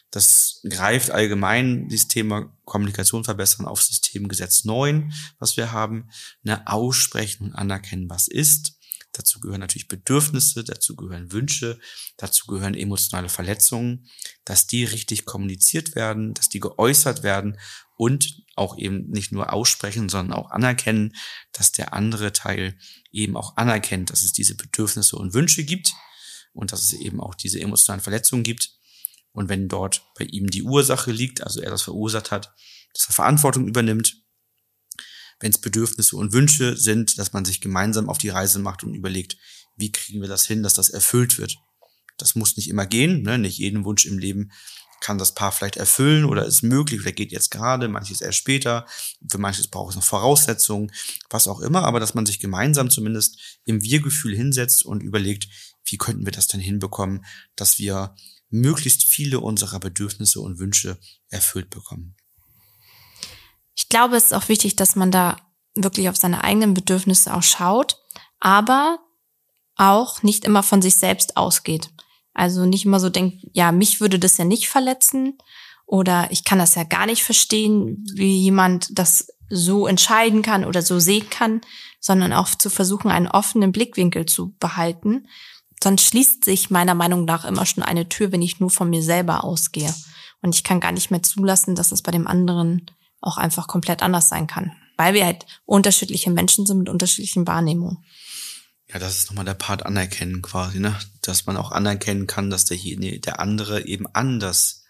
Das 0.10 0.62
greift 0.70 1.12
allgemein 1.12 1.90
dieses 1.90 2.08
Thema 2.08 2.56
Kommunikation 2.64 3.26
verbessern 3.26 3.66
auf 3.66 3.82
Systemgesetz 3.82 4.64
9, 4.64 5.12
was 5.40 5.58
wir 5.58 5.74
haben. 5.74 6.10
Eine 6.46 6.68
Aussprechen 6.68 7.48
und 7.48 7.56
anerkennen, 7.56 8.10
was 8.10 8.30
ist. 8.30 8.80
Dazu 9.12 9.40
gehören 9.40 9.62
natürlich 9.62 9.88
Bedürfnisse, 9.88 10.64
dazu 10.64 10.96
gehören 10.96 11.32
Wünsche, 11.32 11.80
dazu 12.18 12.48
gehören 12.48 12.74
emotionale 12.74 13.30
Verletzungen, 13.30 14.08
dass 14.44 14.68
die 14.68 14.84
richtig 14.84 15.26
kommuniziert 15.26 15.96
werden, 15.96 16.34
dass 16.34 16.50
die 16.50 16.60
geäußert 16.60 17.24
werden 17.24 17.58
und 17.98 18.44
auch 18.56 18.78
eben 18.78 19.10
nicht 19.10 19.32
nur 19.32 19.54
aussprechen, 19.54 20.10
sondern 20.10 20.38
auch 20.38 20.52
anerkennen, 20.52 21.16
dass 21.54 21.72
der 21.72 21.94
andere 21.94 22.34
Teil 22.34 22.78
eben 23.12 23.38
auch 23.38 23.56
anerkennt, 23.56 24.10
dass 24.10 24.24
es 24.24 24.34
diese 24.34 24.56
Bedürfnisse 24.56 25.16
und 25.16 25.34
Wünsche 25.34 25.64
gibt 25.64 25.94
und 26.56 26.72
dass 26.72 26.82
es 26.82 26.94
eben 26.94 27.20
auch 27.20 27.36
diese 27.36 27.60
emotionalen 27.60 28.02
Verletzungen 28.02 28.44
gibt. 28.44 28.72
Und 29.32 29.50
wenn 29.50 29.68
dort 29.68 30.04
bei 30.18 30.26
ihm 30.26 30.50
die 30.50 30.64
Ursache 30.64 31.12
liegt, 31.12 31.44
also 31.44 31.62
er 31.62 31.70
das 31.70 31.82
verursacht 31.82 32.32
hat, 32.32 32.54
dass 32.94 33.08
er 33.10 33.14
Verantwortung 33.14 33.68
übernimmt. 33.68 34.24
Wenn 35.42 35.52
es 35.52 35.60
Bedürfnisse 35.60 36.16
und 36.16 36.32
Wünsche 36.32 36.78
sind, 36.78 37.20
dass 37.20 37.34
man 37.34 37.44
sich 37.44 37.60
gemeinsam 37.60 38.10
auf 38.10 38.18
die 38.18 38.30
Reise 38.30 38.60
macht 38.60 38.84
und 38.84 38.96
überlegt, 38.96 39.38
wie 39.76 39.92
kriegen 39.92 40.22
wir 40.22 40.30
das 40.30 40.46
hin, 40.46 40.64
dass 40.64 40.74
das 40.74 40.90
erfüllt 40.90 41.38
wird. 41.38 41.58
Das 42.18 42.36
muss 42.36 42.56
nicht 42.56 42.70
immer 42.70 42.86
gehen, 42.86 43.24
ne? 43.24 43.38
nicht 43.38 43.58
jeden 43.58 43.84
Wunsch 43.84 44.06
im 44.06 44.18
Leben 44.18 44.52
kann 45.02 45.18
das 45.18 45.36
Paar 45.36 45.52
vielleicht 45.52 45.78
erfüllen 45.78 46.26
oder 46.26 46.46
ist 46.46 46.64
möglich 46.64 47.02
oder 47.02 47.12
geht 47.12 47.32
jetzt 47.32 47.52
gerade, 47.52 47.88
manches 47.88 48.22
erst 48.22 48.40
später, 48.40 48.88
für 49.30 49.38
manches 49.38 49.68
braucht 49.68 49.92
es 49.92 49.96
noch 49.96 50.04
Voraussetzungen, 50.04 50.92
was 51.30 51.48
auch 51.48 51.60
immer, 51.60 51.84
aber 51.84 52.00
dass 52.00 52.16
man 52.16 52.26
sich 52.26 52.40
gemeinsam 52.40 52.90
zumindest 52.90 53.38
im 53.66 53.84
Wir-Gefühl 53.84 54.36
hinsetzt 54.36 54.84
und 54.84 55.04
überlegt, 55.04 55.48
wie 55.86 55.98
könnten 55.98 56.26
wir 56.26 56.32
das 56.32 56.48
denn 56.48 56.60
hinbekommen, 56.60 57.26
dass 57.56 57.80
wir 57.80 58.16
möglichst 58.50 59.04
viele 59.04 59.40
unserer 59.40 59.80
Bedürfnisse 59.80 60.40
und 60.40 60.60
Wünsche 60.60 60.98
erfüllt 61.30 61.70
bekommen. 61.70 62.16
Ich 63.76 63.90
glaube, 63.90 64.16
es 64.16 64.26
ist 64.26 64.34
auch 64.34 64.48
wichtig, 64.48 64.76
dass 64.76 64.96
man 64.96 65.12
da 65.12 65.38
wirklich 65.74 66.08
auf 66.10 66.16
seine 66.16 66.44
eigenen 66.44 66.74
Bedürfnisse 66.74 67.34
auch 67.34 67.44
schaut, 67.44 67.98
aber 68.40 69.00
auch 69.76 70.24
nicht 70.24 70.46
immer 70.46 70.64
von 70.64 70.82
sich 70.82 70.96
selbst 70.96 71.36
ausgeht. 71.36 71.90
Also 72.34 72.66
nicht 72.66 72.86
immer 72.86 73.00
so 73.00 73.10
denkt, 73.10 73.46
ja, 73.54 73.72
mich 73.72 74.00
würde 74.00 74.20
das 74.20 74.38
ja 74.38 74.46
nicht 74.46 74.70
verletzen 74.70 75.38
oder 75.86 76.32
ich 76.32 76.44
kann 76.44 76.60
das 76.60 76.76
ja 76.76 76.84
gar 76.84 77.06
nicht 77.06 77.24
verstehen, 77.24 78.06
wie 78.14 78.38
jemand 78.40 78.98
das 78.98 79.28
so 79.50 79.86
entscheiden 79.86 80.42
kann 80.42 80.66
oder 80.66 80.82
so 80.82 81.00
sehen 81.00 81.30
kann, 81.30 81.62
sondern 82.00 82.34
auch 82.34 82.50
zu 82.56 82.70
versuchen, 82.70 83.12
einen 83.12 83.28
offenen 83.28 83.72
Blickwinkel 83.72 84.26
zu 84.26 84.56
behalten 84.58 85.28
sonst 85.84 86.04
schließt 86.04 86.44
sich 86.44 86.70
meiner 86.70 86.96
Meinung 86.96 87.26
nach 87.26 87.46
immer 87.46 87.66
schon 87.66 87.84
eine 87.84 88.10
Tür, 88.10 88.32
wenn 88.32 88.42
ich 88.42 88.60
nur 88.60 88.70
von 88.70 88.90
mir 88.90 89.04
selber 89.04 89.44
ausgehe. 89.44 89.94
Und 90.42 90.56
ich 90.56 90.64
kann 90.64 90.80
gar 90.80 90.92
nicht 90.92 91.12
mehr 91.12 91.24
zulassen, 91.24 91.76
dass 91.76 91.92
es 91.92 92.02
bei 92.02 92.12
dem 92.12 92.28
anderen 92.28 92.92
auch 93.22 93.38
einfach 93.38 93.68
komplett 93.68 94.04
anders 94.04 94.30
sein 94.30 94.48
kann. 94.48 94.72
Weil 94.98 95.14
wir 95.14 95.26
halt 95.26 95.46
unterschiedliche 95.66 96.32
Menschen 96.32 96.66
sind 96.66 96.80
mit 96.80 96.90
unterschiedlichen 96.90 97.48
Wahrnehmungen. 97.48 98.06
Ja, 98.88 99.00
das 99.00 99.18
ist 99.18 99.30
nochmal 99.30 99.46
der 99.46 99.56
Part 99.56 99.86
anerkennen 99.86 100.42
quasi, 100.42 100.80
ne? 100.80 100.98
Dass 101.22 101.48
man 101.48 101.58
auch 101.58 101.72
anerkennen 101.72 102.28
kann, 102.28 102.50
dass 102.50 102.66
der, 102.66 102.78
hier, 102.78 103.20
der 103.20 103.40
andere 103.40 103.86
eben 103.86 104.06
anders 104.14 104.84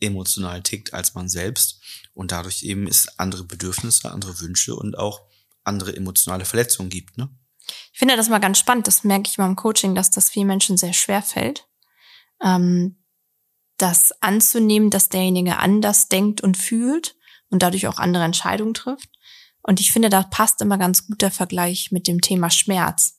emotional 0.00 0.62
tickt 0.62 0.92
als 0.92 1.14
man 1.14 1.28
selbst 1.28 1.80
und 2.14 2.30
dadurch 2.30 2.62
eben 2.62 2.86
es 2.86 3.18
andere 3.18 3.44
Bedürfnisse, 3.44 4.12
andere 4.12 4.38
Wünsche 4.40 4.76
und 4.76 4.98
auch 4.98 5.22
andere 5.64 5.96
emotionale 5.96 6.44
Verletzungen 6.44 6.90
gibt, 6.90 7.16
ne? 7.16 7.30
Ich 7.98 8.00
finde 8.00 8.14
das 8.14 8.28
mal 8.28 8.38
ganz 8.38 8.60
spannend. 8.60 8.86
Das 8.86 9.02
merke 9.02 9.28
ich 9.28 9.38
beim 9.38 9.56
Coaching, 9.56 9.96
dass 9.96 10.12
das 10.12 10.30
vielen 10.30 10.46
Menschen 10.46 10.76
sehr 10.76 10.92
schwer 10.92 11.20
fällt, 11.20 11.66
ähm, 12.40 13.02
das 13.76 14.12
anzunehmen, 14.22 14.90
dass 14.90 15.08
derjenige 15.08 15.56
anders 15.56 16.06
denkt 16.06 16.40
und 16.40 16.56
fühlt 16.56 17.16
und 17.50 17.60
dadurch 17.64 17.88
auch 17.88 17.98
andere 17.98 18.22
Entscheidungen 18.22 18.72
trifft. 18.72 19.10
Und 19.62 19.80
ich 19.80 19.90
finde, 19.90 20.10
da 20.10 20.22
passt 20.22 20.62
immer 20.62 20.78
ganz 20.78 21.08
gut 21.08 21.22
der 21.22 21.32
Vergleich 21.32 21.90
mit 21.90 22.06
dem 22.06 22.20
Thema 22.20 22.50
Schmerz. 22.50 23.18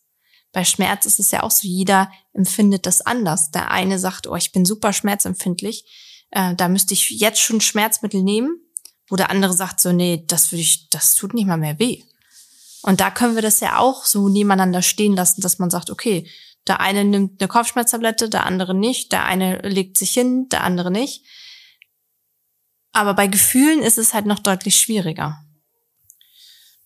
Bei 0.54 0.64
Schmerz 0.64 1.06
ist 1.06 1.20
es 1.20 1.32
ja 1.32 1.44
auch 1.44 1.52
so, 1.52 1.68
jeder 1.68 2.10
empfindet 2.32 2.86
das 2.86 3.02
anders. 3.02 3.52
Der 3.52 3.72
eine 3.72 4.00
sagt, 4.00 4.28
oh, 4.28 4.38
ich 4.38 4.54
bin 4.54 4.64
super 4.64 4.94
schmerzempfindlich, 4.94 5.84
äh, 6.32 6.56
da 6.56 6.70
müsste 6.70 6.94
ich 6.94 7.10
jetzt 7.10 7.42
schon 7.42 7.60
Schmerzmittel 7.60 8.24
nehmen, 8.24 8.58
wo 9.10 9.18
der 9.18 9.30
andere 9.30 9.52
sagt 9.52 9.82
so, 9.82 9.92
nee, 9.92 10.24
das 10.26 10.54
würde 10.54 10.62
ich, 10.62 10.88
das 10.88 11.16
tut 11.16 11.34
nicht 11.34 11.48
mal 11.48 11.58
mehr 11.58 11.80
weh. 11.80 12.02
Und 12.82 13.02
da 13.02 13.12
können 13.12 13.36
wir 13.36 13.42
das 13.42 13.60
ja 13.60 13.78
auch 13.78 14.06
so 14.06 14.30
nebeneinander 14.30 14.82
stehen 14.82 15.16
lassen, 15.16 15.42
dass 15.42 15.60
man 15.60 15.70
sagt, 15.70 15.90
okay, 15.90 16.30
der 16.68 16.80
eine 16.80 17.04
nimmt 17.04 17.42
eine 17.42 17.48
Kopfschmerztablette, 17.48 18.30
der 18.30 18.46
andere 18.46 18.76
nicht, 18.76 19.12
der 19.12 19.26
eine 19.26 19.60
legt 19.68 19.98
sich 19.98 20.12
hin, 20.12 20.48
der 20.50 20.64
andere 20.64 20.92
nicht. 20.92 21.26
Aber 22.92 23.14
bei 23.14 23.28
Gefühlen 23.28 23.82
ist 23.82 23.98
es 23.98 24.14
halt 24.14 24.26
noch 24.26 24.40
deutlich 24.40 24.76
schwieriger. 24.76 25.44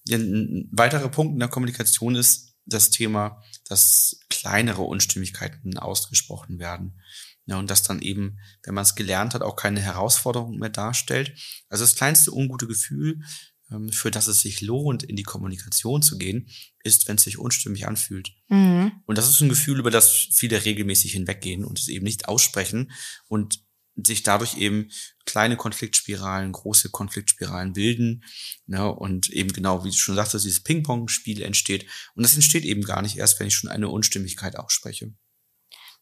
Ein 0.09 0.69
weiterer 0.71 1.09
Punkt 1.09 1.33
in 1.33 1.39
der 1.39 1.47
Kommunikation 1.47 2.15
ist 2.15 2.55
das 2.65 2.89
Thema, 2.89 3.41
dass 3.65 4.19
kleinere 4.29 4.81
Unstimmigkeiten 4.81 5.77
ausgesprochen 5.77 6.59
werden. 6.59 6.99
Ja, 7.45 7.57
und 7.57 7.69
das 7.69 7.83
dann 7.83 8.01
eben, 8.01 8.39
wenn 8.63 8.73
man 8.73 8.83
es 8.83 8.95
gelernt 8.95 9.33
hat, 9.33 9.41
auch 9.41 9.55
keine 9.55 9.81
Herausforderung 9.81 10.57
mehr 10.57 10.69
darstellt. 10.69 11.37
Also 11.69 11.83
das 11.83 11.95
kleinste 11.95 12.31
ungute 12.31 12.67
Gefühl 12.67 13.21
für 13.91 14.11
das 14.11 14.27
es 14.27 14.41
sich 14.41 14.61
lohnt, 14.61 15.03
in 15.03 15.15
die 15.15 15.23
Kommunikation 15.23 16.01
zu 16.01 16.17
gehen, 16.17 16.49
ist, 16.83 17.07
wenn 17.07 17.17
es 17.17 17.23
sich 17.23 17.37
unstimmig 17.37 17.87
anfühlt. 17.87 18.31
Mhm. 18.49 18.91
Und 19.05 19.17
das 19.17 19.29
ist 19.29 19.41
ein 19.41 19.49
Gefühl, 19.49 19.79
über 19.79 19.91
das 19.91 20.09
viele 20.09 20.63
regelmäßig 20.65 21.13
hinweggehen 21.13 21.65
und 21.65 21.79
es 21.79 21.87
eben 21.87 22.05
nicht 22.05 22.27
aussprechen 22.27 22.91
und 23.27 23.63
sich 23.95 24.23
dadurch 24.23 24.57
eben 24.57 24.89
kleine 25.25 25.55
Konfliktspiralen, 25.55 26.51
große 26.51 26.89
Konfliktspiralen 26.89 27.73
bilden. 27.73 28.23
Ne, 28.65 28.91
und 28.91 29.29
eben 29.29 29.53
genau, 29.53 29.83
wie 29.83 29.89
du 29.89 29.95
schon 29.95 30.15
sagtest, 30.15 30.45
dieses 30.45 30.63
Ping-Pong-Spiel 30.63 31.41
entsteht. 31.41 31.85
Und 32.15 32.23
das 32.23 32.35
entsteht 32.35 32.65
eben 32.65 32.83
gar 32.83 33.01
nicht 33.01 33.17
erst, 33.17 33.39
wenn 33.39 33.47
ich 33.47 33.55
schon 33.55 33.69
eine 33.69 33.89
Unstimmigkeit 33.89 34.57
ausspreche. 34.57 35.13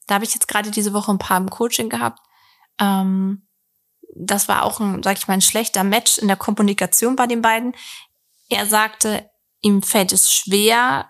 Da 0.07 0.15
habe 0.15 0.25
ich 0.25 0.33
jetzt 0.33 0.47
gerade 0.47 0.71
diese 0.71 0.93
Woche 0.93 1.11
ein 1.11 1.19
paar 1.19 1.37
im 1.37 1.49
Coaching 1.49 1.89
gehabt. 1.89 2.19
Ähm, 2.79 3.47
das 4.15 4.47
war 4.47 4.63
auch 4.63 4.79
ein, 4.79 5.03
sag 5.03 5.17
ich 5.17 5.27
mal, 5.27 5.35
ein 5.35 5.41
schlechter 5.41 5.83
Match 5.83 6.17
in 6.17 6.27
der 6.27 6.37
Kommunikation 6.37 7.15
bei 7.15 7.27
den 7.27 7.41
beiden. 7.41 7.73
Er 8.49 8.65
sagte, 8.65 9.29
ihm 9.61 9.81
fällt 9.81 10.11
es 10.11 10.33
schwer, 10.33 11.09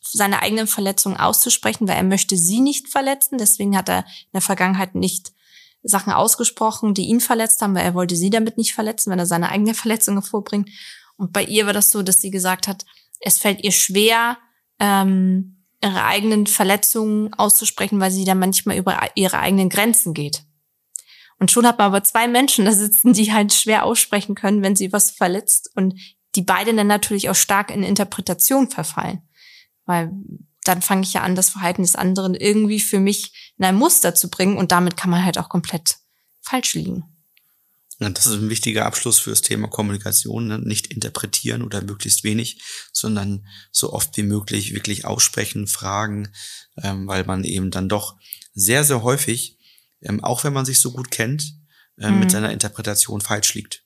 seine 0.00 0.42
eigenen 0.42 0.66
Verletzungen 0.66 1.16
auszusprechen, 1.16 1.86
weil 1.86 1.96
er 1.96 2.02
möchte 2.02 2.36
sie 2.36 2.60
nicht 2.60 2.88
verletzen. 2.88 3.38
Deswegen 3.38 3.76
hat 3.76 3.88
er 3.88 3.98
in 3.98 4.32
der 4.34 4.40
Vergangenheit 4.40 4.94
nicht 4.94 5.32
Sachen 5.84 6.12
ausgesprochen, 6.12 6.94
die 6.94 7.06
ihn 7.06 7.20
verletzt 7.20 7.60
haben, 7.62 7.74
weil 7.74 7.84
er 7.84 7.94
wollte 7.94 8.16
sie 8.16 8.30
damit 8.30 8.56
nicht 8.56 8.74
verletzen, 8.74 9.10
wenn 9.10 9.18
er 9.18 9.26
seine 9.26 9.48
eigenen 9.48 9.74
Verletzungen 9.74 10.22
vorbringt. 10.22 10.68
Und 11.16 11.32
bei 11.32 11.44
ihr 11.44 11.66
war 11.66 11.72
das 11.72 11.90
so, 11.90 12.02
dass 12.02 12.20
sie 12.20 12.30
gesagt 12.30 12.66
hat, 12.66 12.84
es 13.20 13.38
fällt 13.38 13.62
ihr 13.62 13.72
schwer, 13.72 14.38
ähm, 14.80 15.64
ihre 15.82 16.04
eigenen 16.04 16.46
Verletzungen 16.46 17.32
auszusprechen, 17.34 18.00
weil 18.00 18.10
sie 18.10 18.24
dann 18.24 18.38
manchmal 18.38 18.76
über 18.76 18.98
ihre 19.14 19.38
eigenen 19.38 19.68
Grenzen 19.68 20.14
geht. 20.14 20.44
Und 21.42 21.50
schon 21.50 21.66
hat 21.66 21.78
man 21.78 21.88
aber 21.88 22.04
zwei 22.04 22.28
Menschen 22.28 22.66
da 22.66 22.72
sitzen, 22.72 23.14
die 23.14 23.32
halt 23.32 23.52
schwer 23.52 23.82
aussprechen 23.82 24.36
können, 24.36 24.62
wenn 24.62 24.76
sie 24.76 24.92
was 24.92 25.10
verletzt 25.10 25.72
und 25.74 25.98
die 26.36 26.42
beide 26.42 26.72
dann 26.72 26.86
natürlich 26.86 27.30
auch 27.30 27.34
stark 27.34 27.72
in 27.72 27.82
Interpretation 27.82 28.70
verfallen. 28.70 29.22
Weil 29.84 30.12
dann 30.62 30.82
fange 30.82 31.02
ich 31.02 31.14
ja 31.14 31.22
an, 31.22 31.34
das 31.34 31.50
Verhalten 31.50 31.82
des 31.82 31.96
anderen 31.96 32.36
irgendwie 32.36 32.78
für 32.78 33.00
mich 33.00 33.54
in 33.58 33.64
ein 33.64 33.74
Muster 33.74 34.14
zu 34.14 34.30
bringen 34.30 34.56
und 34.56 34.70
damit 34.70 34.96
kann 34.96 35.10
man 35.10 35.24
halt 35.24 35.36
auch 35.36 35.48
komplett 35.48 35.96
falsch 36.42 36.74
liegen. 36.74 37.02
Das 37.98 38.26
ist 38.26 38.34
ein 38.34 38.48
wichtiger 38.48 38.86
Abschluss 38.86 39.18
für 39.18 39.30
das 39.30 39.42
Thema 39.42 39.66
Kommunikation. 39.66 40.46
Ne? 40.46 40.60
Nicht 40.60 40.92
interpretieren 40.94 41.62
oder 41.62 41.82
möglichst 41.82 42.22
wenig, 42.22 42.62
sondern 42.92 43.48
so 43.72 43.92
oft 43.92 44.16
wie 44.16 44.22
möglich 44.22 44.74
wirklich 44.74 45.06
aussprechen, 45.06 45.66
fragen, 45.66 46.28
ähm, 46.80 47.08
weil 47.08 47.24
man 47.24 47.42
eben 47.42 47.72
dann 47.72 47.88
doch 47.88 48.14
sehr, 48.54 48.84
sehr 48.84 49.02
häufig 49.02 49.58
ähm, 50.02 50.22
auch 50.22 50.44
wenn 50.44 50.52
man 50.52 50.64
sich 50.64 50.80
so 50.80 50.92
gut 50.92 51.10
kennt, 51.10 51.54
äh, 51.98 52.10
mhm. 52.10 52.20
mit 52.20 52.30
seiner 52.30 52.52
Interpretation 52.52 53.20
falsch 53.20 53.54
liegt. 53.54 53.84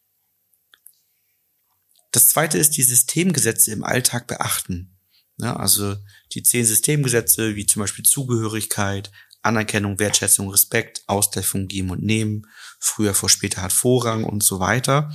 Das 2.12 2.30
zweite 2.30 2.58
ist 2.58 2.76
die 2.76 2.82
Systemgesetze 2.82 3.72
im 3.72 3.84
Alltag 3.84 4.26
beachten. 4.26 4.96
Ja, 5.38 5.56
also 5.56 5.96
die 6.32 6.42
zehn 6.42 6.64
Systemgesetze, 6.64 7.56
wie 7.56 7.66
zum 7.66 7.80
Beispiel 7.80 8.04
Zugehörigkeit, 8.04 9.10
Anerkennung, 9.42 9.98
Wertschätzung, 9.98 10.48
Respekt, 10.50 11.02
Ausgleich 11.06 11.46
von 11.46 11.68
Geben 11.68 11.90
und 11.90 12.02
Nehmen, 12.02 12.46
früher 12.80 13.14
vor 13.14 13.28
später 13.28 13.62
hat 13.62 13.72
Vorrang 13.72 14.24
und 14.24 14.42
so 14.42 14.60
weiter, 14.60 15.12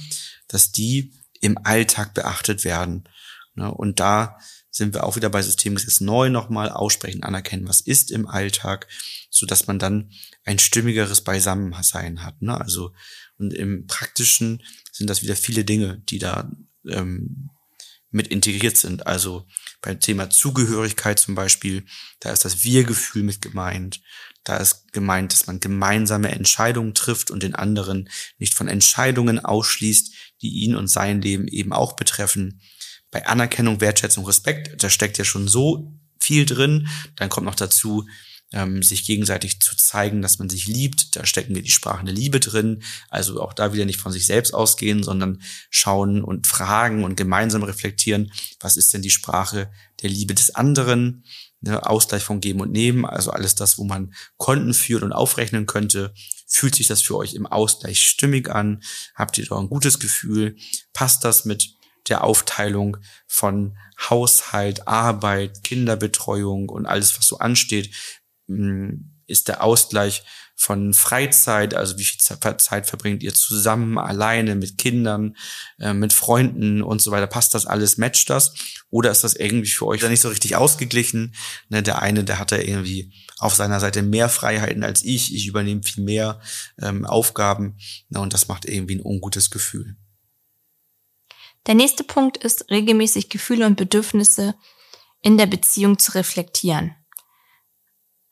dass 0.47 0.71
die 0.71 1.13
im 1.41 1.57
Alltag 1.63 2.13
beachtet 2.13 2.63
werden. 2.63 3.09
Ja, 3.55 3.67
und 3.67 3.99
da 3.99 4.37
sind 4.71 4.93
wir 4.93 5.03
auch 5.03 5.17
wieder 5.17 5.29
bei 5.29 5.41
Systemgesetz 5.41 5.99
neu 5.99 6.29
nochmal 6.29 6.69
aussprechen, 6.69 7.23
anerkennen, 7.23 7.67
was 7.67 7.81
ist 7.81 8.09
im 8.09 8.27
Alltag, 8.27 8.87
so 9.29 9.45
dass 9.45 9.67
man 9.67 9.77
dann 9.77 10.11
ein 10.45 10.59
stimmigeres 10.59 11.21
Beisammensein 11.21 12.23
hat. 12.23 12.41
Ne? 12.41 12.59
Also 12.59 12.93
und 13.37 13.53
im 13.53 13.85
Praktischen 13.87 14.63
sind 14.91 15.09
das 15.09 15.23
wieder 15.23 15.35
viele 15.35 15.65
Dinge, 15.65 16.01
die 16.09 16.19
da 16.19 16.51
ähm, 16.87 17.49
mit 18.11 18.27
integriert 18.27 18.77
sind. 18.77 19.07
Also 19.07 19.47
beim 19.81 19.99
Thema 19.99 20.29
Zugehörigkeit 20.29 21.19
zum 21.19 21.35
Beispiel, 21.35 21.85
da 22.19 22.31
ist 22.31 22.45
das 22.45 22.63
Wir-Gefühl 22.63 23.23
mit 23.23 23.41
gemeint. 23.41 24.01
Da 24.43 24.57
ist 24.57 24.91
gemeint, 24.91 25.33
dass 25.33 25.47
man 25.47 25.59
gemeinsame 25.59 26.31
Entscheidungen 26.31 26.93
trifft 26.93 27.31
und 27.31 27.43
den 27.43 27.55
anderen 27.55 28.09
nicht 28.37 28.53
von 28.53 28.67
Entscheidungen 28.67 29.39
ausschließt, 29.39 30.13
die 30.41 30.49
ihn 30.49 30.75
und 30.75 30.87
sein 30.87 31.21
Leben 31.21 31.47
eben 31.47 31.73
auch 31.73 31.93
betreffen 31.93 32.61
bei 33.11 33.25
Anerkennung, 33.27 33.81
Wertschätzung, 33.81 34.25
Respekt, 34.25 34.81
da 34.81 34.89
steckt 34.89 35.17
ja 35.17 35.25
schon 35.25 35.47
so 35.47 35.93
viel 36.19 36.45
drin. 36.45 36.87
Dann 37.15 37.29
kommt 37.29 37.45
noch 37.45 37.55
dazu, 37.55 38.07
ähm, 38.53 38.83
sich 38.83 39.05
gegenseitig 39.05 39.61
zu 39.61 39.75
zeigen, 39.75 40.21
dass 40.21 40.39
man 40.39 40.49
sich 40.49 40.67
liebt. 40.67 41.15
Da 41.15 41.25
stecken 41.25 41.55
wir 41.55 41.61
die 41.61 41.71
Sprachen 41.71 42.05
der 42.05 42.15
Liebe 42.15 42.39
drin. 42.39 42.83
Also 43.09 43.41
auch 43.41 43.53
da 43.53 43.73
wieder 43.73 43.85
nicht 43.85 43.99
von 43.99 44.11
sich 44.11 44.25
selbst 44.25 44.53
ausgehen, 44.53 45.03
sondern 45.03 45.41
schauen 45.69 46.23
und 46.23 46.47
fragen 46.47 47.03
und 47.03 47.15
gemeinsam 47.15 47.63
reflektieren, 47.63 48.31
was 48.59 48.77
ist 48.77 48.93
denn 48.93 49.01
die 49.01 49.09
Sprache 49.09 49.71
der 50.01 50.09
Liebe 50.09 50.33
des 50.33 50.55
anderen? 50.55 51.23
Ne, 51.63 51.85
Ausgleich 51.85 52.23
von 52.23 52.41
Geben 52.41 52.59
und 52.59 52.71
Nehmen, 52.71 53.05
also 53.05 53.29
alles 53.29 53.53
das, 53.53 53.77
wo 53.77 53.83
man 53.83 54.15
Konten 54.37 54.73
führt 54.73 55.03
und 55.03 55.13
aufrechnen 55.13 55.67
könnte. 55.67 56.11
Fühlt 56.47 56.73
sich 56.73 56.87
das 56.87 57.03
für 57.03 57.15
euch 57.17 57.35
im 57.35 57.45
Ausgleich 57.45 58.01
stimmig 58.01 58.49
an? 58.49 58.81
Habt 59.13 59.37
ihr 59.37 59.45
doch 59.45 59.59
ein 59.59 59.69
gutes 59.69 59.99
Gefühl? 59.99 60.55
Passt 60.91 61.23
das 61.23 61.45
mit 61.45 61.75
der 62.09 62.23
Aufteilung 62.23 62.97
von 63.27 63.77
Haushalt, 64.09 64.87
Arbeit, 64.87 65.63
Kinderbetreuung 65.63 66.69
und 66.69 66.85
alles, 66.85 67.17
was 67.17 67.27
so 67.27 67.39
ansteht, 67.39 67.93
mm, 68.47 68.91
ist 69.27 69.47
der 69.47 69.63
Ausgleich 69.63 70.23
von 70.61 70.93
Freizeit, 70.93 71.73
also 71.73 71.97
wie 71.97 72.03
viel 72.03 72.19
Zeit 72.19 72.85
verbringt 72.85 73.23
ihr 73.23 73.33
zusammen, 73.33 73.97
alleine, 73.97 74.55
mit 74.55 74.77
Kindern, 74.77 75.35
äh, 75.79 75.93
mit 75.93 76.13
Freunden 76.13 76.83
und 76.83 77.01
so 77.01 77.09
weiter. 77.09 77.25
Passt 77.25 77.55
das 77.55 77.65
alles, 77.65 77.97
matcht 77.97 78.29
das? 78.29 78.53
Oder 78.91 79.09
ist 79.09 79.23
das 79.23 79.33
irgendwie 79.33 79.71
für 79.71 79.87
euch 79.87 80.07
nicht 80.07 80.21
so 80.21 80.29
richtig 80.29 80.55
ausgeglichen? 80.55 81.33
Ne, 81.69 81.81
der 81.81 82.01
eine, 82.01 82.23
der 82.23 82.37
hat 82.37 82.51
ja 82.51 82.59
irgendwie 82.59 83.11
auf 83.39 83.55
seiner 83.55 83.79
Seite 83.79 84.03
mehr 84.03 84.29
Freiheiten 84.29 84.83
als 84.83 85.03
ich. 85.03 85.33
Ich 85.33 85.47
übernehme 85.47 85.81
viel 85.81 86.03
mehr 86.03 86.39
ähm, 86.79 87.05
Aufgaben. 87.05 87.77
Und 88.13 88.33
das 88.33 88.47
macht 88.47 88.65
irgendwie 88.65 88.97
ein 88.97 89.05
ungutes 89.05 89.49
Gefühl. 89.49 89.95
Der 91.67 91.75
nächste 91.75 92.03
Punkt 92.03 92.37
ist, 92.37 92.69
regelmäßig 92.71 93.29
Gefühle 93.29 93.65
und 93.65 93.75
Bedürfnisse 93.75 94.55
in 95.21 95.37
der 95.37 95.45
Beziehung 95.45 95.99
zu 95.99 96.13
reflektieren. 96.13 96.95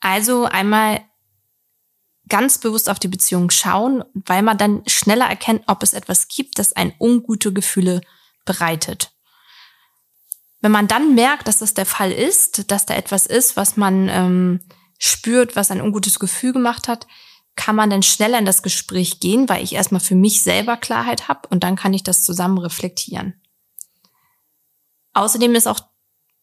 Also 0.00 0.44
einmal 0.46 1.04
ganz 2.28 2.58
bewusst 2.58 2.88
auf 2.88 2.98
die 2.98 3.08
Beziehung 3.08 3.50
schauen, 3.50 4.04
weil 4.14 4.42
man 4.42 4.58
dann 4.58 4.82
schneller 4.86 5.26
erkennt, 5.26 5.64
ob 5.66 5.82
es 5.82 5.92
etwas 5.92 6.28
gibt, 6.28 6.58
das 6.58 6.72
ein 6.72 6.94
ungute 6.98 7.52
Gefühle 7.52 8.00
bereitet. 8.44 9.12
Wenn 10.60 10.72
man 10.72 10.88
dann 10.88 11.14
merkt, 11.14 11.48
dass 11.48 11.58
das 11.58 11.74
der 11.74 11.86
Fall 11.86 12.12
ist, 12.12 12.70
dass 12.70 12.86
da 12.86 12.94
etwas 12.94 13.26
ist, 13.26 13.56
was 13.56 13.76
man 13.76 14.08
ähm, 14.08 14.60
spürt, 14.98 15.56
was 15.56 15.70
ein 15.70 15.80
ungutes 15.80 16.18
Gefühl 16.18 16.52
gemacht 16.52 16.88
hat, 16.88 17.06
kann 17.56 17.76
man 17.76 17.90
denn 17.90 18.02
schneller 18.02 18.38
in 18.38 18.44
das 18.44 18.62
Gespräch 18.62 19.20
gehen, 19.20 19.48
weil 19.48 19.62
ich 19.62 19.74
erstmal 19.74 20.00
für 20.00 20.14
mich 20.14 20.42
selber 20.42 20.76
Klarheit 20.76 21.28
habe 21.28 21.48
und 21.50 21.62
dann 21.62 21.76
kann 21.76 21.92
ich 21.92 22.02
das 22.02 22.22
zusammen 22.24 22.58
reflektieren. 22.58 23.34
Außerdem 25.12 25.54
ist 25.54 25.66
auch 25.66 25.80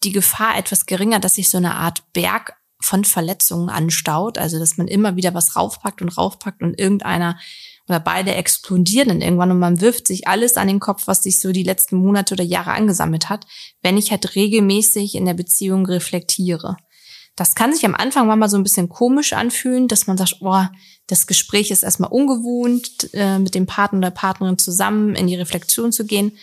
die 0.03 0.11
Gefahr 0.11 0.57
etwas 0.57 0.85
geringer, 0.85 1.19
dass 1.19 1.35
sich 1.35 1.49
so 1.49 1.57
eine 1.57 1.75
Art 1.75 2.03
Berg 2.13 2.57
von 2.79 3.03
Verletzungen 3.03 3.69
anstaut. 3.69 4.37
Also, 4.37 4.59
dass 4.59 4.77
man 4.77 4.87
immer 4.87 5.15
wieder 5.15 5.33
was 5.33 5.55
raufpackt 5.55 6.01
und 6.01 6.09
raufpackt 6.09 6.61
und 6.61 6.79
irgendeiner 6.79 7.39
oder 7.87 7.99
beide 7.99 8.35
explodieren 8.35 9.07
dann 9.07 9.21
irgendwann 9.21 9.51
und 9.51 9.59
man 9.59 9.79
wirft 9.79 10.07
sich 10.07 10.27
alles 10.27 10.57
an 10.57 10.67
den 10.67 10.79
Kopf, 10.79 11.07
was 11.07 11.23
sich 11.23 11.39
so 11.39 11.53
die 11.53 11.63
letzten 11.63 11.95
Monate 11.95 12.33
oder 12.33 12.43
Jahre 12.43 12.71
angesammelt 12.71 13.29
hat, 13.29 13.47
wenn 13.81 13.97
ich 13.97 14.11
halt 14.11 14.35
regelmäßig 14.35 15.15
in 15.15 15.25
der 15.25 15.33
Beziehung 15.33 15.85
reflektiere. 15.85 16.75
Das 17.38 17.53
kann 17.53 17.72
sich 17.72 17.86
am 17.86 17.94
Anfang 17.94 18.25
manchmal 18.27 18.50
so 18.50 18.58
ein 18.58 18.63
bisschen 18.63 18.89
komisch 18.89 19.32
anfühlen, 19.34 19.88
dass 19.88 20.08
man 20.08 20.17
sagt, 20.17 20.39
boah, 20.39 20.72
das 21.06 21.27
Gespräch 21.27 21.70
ist 21.70 21.84
erstmal 21.84 22.12
ungewohnt, 22.12 23.13
äh, 23.13 23.38
mit 23.38 23.53
dem 23.53 23.67
Partner 23.67 24.00
oder 24.00 24.12
Partnerin 24.12 24.58
zusammen 24.58 25.15
in 25.15 25.27
die 25.27 25.36
Reflexion 25.36 25.91
zu 25.91 26.06
gehen. 26.06 26.36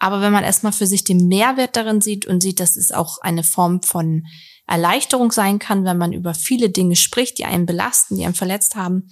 Aber 0.00 0.20
wenn 0.20 0.32
man 0.32 0.42
erstmal 0.42 0.72
für 0.72 0.88
sich 0.88 1.04
den 1.04 1.28
Mehrwert 1.28 1.76
darin 1.76 2.00
sieht 2.00 2.26
und 2.26 2.42
sieht, 2.42 2.58
dass 2.58 2.76
es 2.76 2.90
auch 2.90 3.18
eine 3.18 3.44
Form 3.44 3.80
von 3.82 4.26
Erleichterung 4.66 5.30
sein 5.30 5.60
kann, 5.60 5.84
wenn 5.84 5.96
man 5.96 6.12
über 6.12 6.34
viele 6.34 6.68
Dinge 6.68 6.96
spricht, 6.96 7.38
die 7.38 7.44
einen 7.44 7.64
belasten, 7.64 8.16
die 8.16 8.24
einen 8.24 8.34
verletzt 8.34 8.74
haben, 8.74 9.08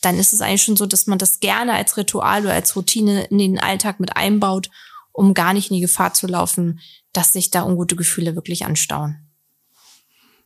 dann 0.00 0.18
ist 0.18 0.32
es 0.32 0.40
eigentlich 0.40 0.62
schon 0.62 0.76
so, 0.76 0.86
dass 0.86 1.06
man 1.06 1.18
das 1.18 1.38
gerne 1.38 1.74
als 1.74 1.96
Ritual 1.96 2.42
oder 2.42 2.54
als 2.54 2.74
Routine 2.74 3.24
in 3.26 3.38
den 3.38 3.60
Alltag 3.60 4.00
mit 4.00 4.16
einbaut, 4.16 4.68
um 5.12 5.32
gar 5.32 5.52
nicht 5.52 5.70
in 5.70 5.76
die 5.76 5.82
Gefahr 5.82 6.12
zu 6.12 6.26
laufen, 6.26 6.80
dass 7.12 7.32
sich 7.32 7.50
da 7.50 7.62
ungute 7.62 7.94
Gefühle 7.94 8.34
wirklich 8.34 8.66
anstauen. 8.66 9.29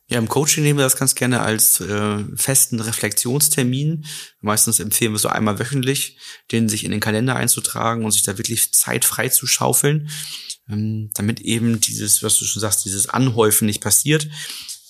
Ja, 0.07 0.19
im 0.19 0.29
Coaching 0.29 0.63
nehmen 0.63 0.79
wir 0.79 0.85
das 0.85 0.97
ganz 0.97 1.15
gerne 1.15 1.41
als 1.41 1.81
äh, 1.81 2.25
festen 2.37 2.79
Reflexionstermin. 2.79 4.05
Meistens 4.41 4.79
empfehlen 4.79 5.13
wir 5.13 5.19
so 5.19 5.29
einmal 5.29 5.59
wöchentlich, 5.59 6.19
den 6.53 6.69
sich 6.69 6.85
in 6.85 6.91
den 6.91 7.01
Kalender 7.01 7.37
einzutragen 7.37 8.05
und 8.05 8.11
sich 8.11 8.23
da 8.23 8.37
wirklich 8.37 8.75
Zeit 8.75 9.07
frei 9.07 9.31
zu 9.31 9.47
schaufeln, 9.47 10.11
ähm, 10.69 11.11
damit 11.15 11.41
eben 11.41 11.81
dieses, 11.81 12.23
was 12.23 12.39
du 12.39 12.45
schon 12.45 12.61
sagst, 12.61 12.85
dieses 12.85 13.09
Anhäufen 13.09 13.65
nicht 13.65 13.81
passiert. 13.81 14.29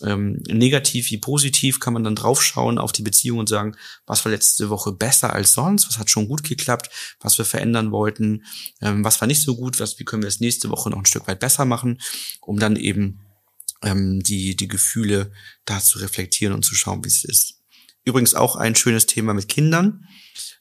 Ähm, 0.03 0.43
negativ 0.49 1.11
wie 1.13 1.19
positiv 1.19 1.79
kann 1.79 1.95
man 1.95 2.03
dann 2.03 2.17
draufschauen 2.17 2.79
auf 2.79 2.91
die 2.91 3.03
Beziehung 3.03 3.39
und 3.39 3.49
sagen, 3.49 3.77
was 4.07 4.25
war 4.25 4.33
letzte 4.33 4.69
Woche 4.69 4.91
besser 4.91 5.33
als 5.33 5.53
sonst, 5.53 5.89
was 5.89 5.99
hat 5.99 6.11
schon 6.11 6.27
gut 6.27 6.43
geklappt, 6.43 6.91
was 7.21 7.39
wir 7.39 7.45
verändern 7.45 7.93
wollten, 7.93 8.45
ähm, 8.83 9.05
was 9.05 9.21
war 9.21 9.29
nicht 9.29 9.43
so 9.43 9.55
gut, 9.55 9.79
was, 9.79 10.01
wie 10.01 10.05
können 10.05 10.23
wir 10.23 10.29
es 10.29 10.41
nächste 10.41 10.71
Woche 10.71 10.91
noch 10.91 10.99
ein 10.99 11.07
Stück 11.07 11.29
weit 11.29 11.39
besser 11.39 11.65
machen, 11.65 12.01
um 12.41 12.59
dann 12.59 12.75
eben 12.75 13.24
ähm, 13.85 14.23
die, 14.23 14.57
die 14.57 14.69
Gefühle 14.69 15.33
da 15.65 15.81
zu 15.81 15.99
reflektieren 15.99 16.55
und 16.55 16.65
zu 16.65 16.75
schauen, 16.75 17.05
wie 17.05 17.09
es 17.09 17.25
ist. 17.25 17.61
Übrigens 18.05 18.35
auch 18.35 18.57
ein 18.57 18.75
schönes 18.75 19.07
Thema 19.07 19.35
mit 19.35 19.49
Kindern, 19.49 20.07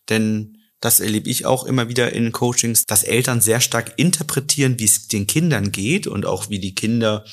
denn 0.09 0.57
das 0.79 0.99
erlebe 0.99 1.29
ich 1.29 1.45
auch 1.45 1.63
immer 1.63 1.87
wieder 1.87 2.11
in 2.11 2.33
Coachings, 2.33 2.85
dass 2.85 3.03
Eltern 3.03 3.39
sehr 3.39 3.61
stark 3.61 3.93
interpretieren, 3.97 4.79
wie 4.79 4.85
es 4.85 5.07
den 5.07 5.27
Kindern 5.27 5.71
geht 5.71 6.07
und 6.07 6.25
auch 6.25 6.49
wie 6.49 6.59
die 6.59 6.75
Kinder 6.75 7.25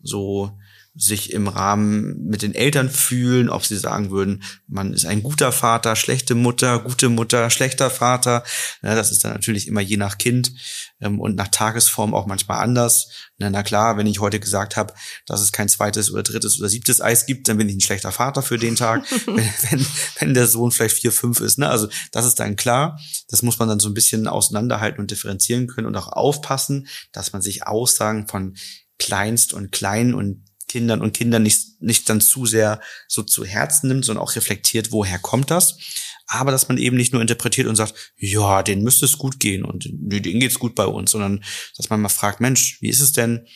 so 0.00 0.58
sich 0.96 1.32
im 1.32 1.46
Rahmen 1.46 2.26
mit 2.26 2.40
den 2.40 2.54
Eltern 2.54 2.88
fühlen, 2.88 3.50
ob 3.50 3.66
sie 3.66 3.76
sagen 3.76 4.10
würden, 4.10 4.42
man 4.66 4.94
ist 4.94 5.04
ein 5.04 5.22
guter 5.22 5.52
Vater, 5.52 5.94
schlechte 5.94 6.34
Mutter, 6.34 6.78
gute 6.78 7.10
Mutter, 7.10 7.50
schlechter 7.50 7.90
Vater. 7.90 8.44
Ja, 8.82 8.94
das 8.94 9.12
ist 9.12 9.22
dann 9.22 9.32
natürlich 9.32 9.68
immer 9.68 9.82
je 9.82 9.98
nach 9.98 10.16
Kind 10.16 10.52
ähm, 11.00 11.20
und 11.20 11.36
nach 11.36 11.48
Tagesform 11.48 12.14
auch 12.14 12.26
manchmal 12.26 12.62
anders. 12.62 13.08
Na, 13.36 13.50
na 13.50 13.62
klar, 13.62 13.98
wenn 13.98 14.06
ich 14.06 14.20
heute 14.20 14.40
gesagt 14.40 14.76
habe, 14.76 14.94
dass 15.26 15.42
es 15.42 15.52
kein 15.52 15.68
zweites 15.68 16.10
oder 16.10 16.22
drittes 16.22 16.58
oder 16.58 16.70
siebtes 16.70 17.02
Eis 17.02 17.26
gibt, 17.26 17.48
dann 17.48 17.58
bin 17.58 17.68
ich 17.68 17.76
ein 17.76 17.82
schlechter 17.82 18.12
Vater 18.12 18.40
für 18.40 18.56
den 18.56 18.76
Tag, 18.76 19.04
wenn, 19.26 19.36
wenn, 19.70 19.86
wenn 20.18 20.34
der 20.34 20.46
Sohn 20.46 20.70
vielleicht 20.70 20.96
vier, 20.96 21.12
fünf 21.12 21.40
ist. 21.40 21.58
Ne? 21.58 21.68
Also 21.68 21.88
das 22.10 22.24
ist 22.24 22.40
dann 22.40 22.56
klar. 22.56 22.98
Das 23.28 23.42
muss 23.42 23.58
man 23.58 23.68
dann 23.68 23.80
so 23.80 23.90
ein 23.90 23.94
bisschen 23.94 24.28
auseinanderhalten 24.28 25.00
und 25.00 25.10
differenzieren 25.10 25.66
können 25.66 25.86
und 25.86 25.96
auch 25.96 26.08
aufpassen, 26.08 26.88
dass 27.12 27.34
man 27.34 27.42
sich 27.42 27.66
Aussagen 27.66 28.26
von 28.28 28.56
Kleinst 28.98 29.52
und 29.52 29.72
Klein 29.72 30.14
und 30.14 30.45
Kindern 30.68 31.00
und 31.00 31.12
Kindern 31.12 31.42
nicht, 31.42 31.80
nicht 31.80 32.08
dann 32.08 32.20
zu 32.20 32.46
sehr 32.46 32.80
so 33.08 33.22
zu 33.22 33.44
Herzen 33.44 33.88
nimmt, 33.88 34.04
sondern 34.04 34.22
auch 34.22 34.34
reflektiert, 34.36 34.92
woher 34.92 35.18
kommt 35.18 35.50
das. 35.50 35.78
Aber 36.26 36.50
dass 36.50 36.68
man 36.68 36.78
eben 36.78 36.96
nicht 36.96 37.12
nur 37.12 37.22
interpretiert 37.22 37.68
und 37.68 37.76
sagt, 37.76 37.94
ja, 38.16 38.62
denen 38.62 38.82
müsste 38.82 39.04
es 39.04 39.18
gut 39.18 39.38
gehen 39.38 39.64
und 39.64 39.88
denen 39.88 40.40
geht's 40.40 40.58
gut 40.58 40.74
bei 40.74 40.86
uns, 40.86 41.12
sondern 41.12 41.44
dass 41.76 41.88
man 41.88 42.00
mal 42.00 42.08
fragt, 42.08 42.40
Mensch, 42.40 42.78
wie 42.80 42.88
ist 42.88 43.00
es 43.00 43.12
denn? 43.12 43.46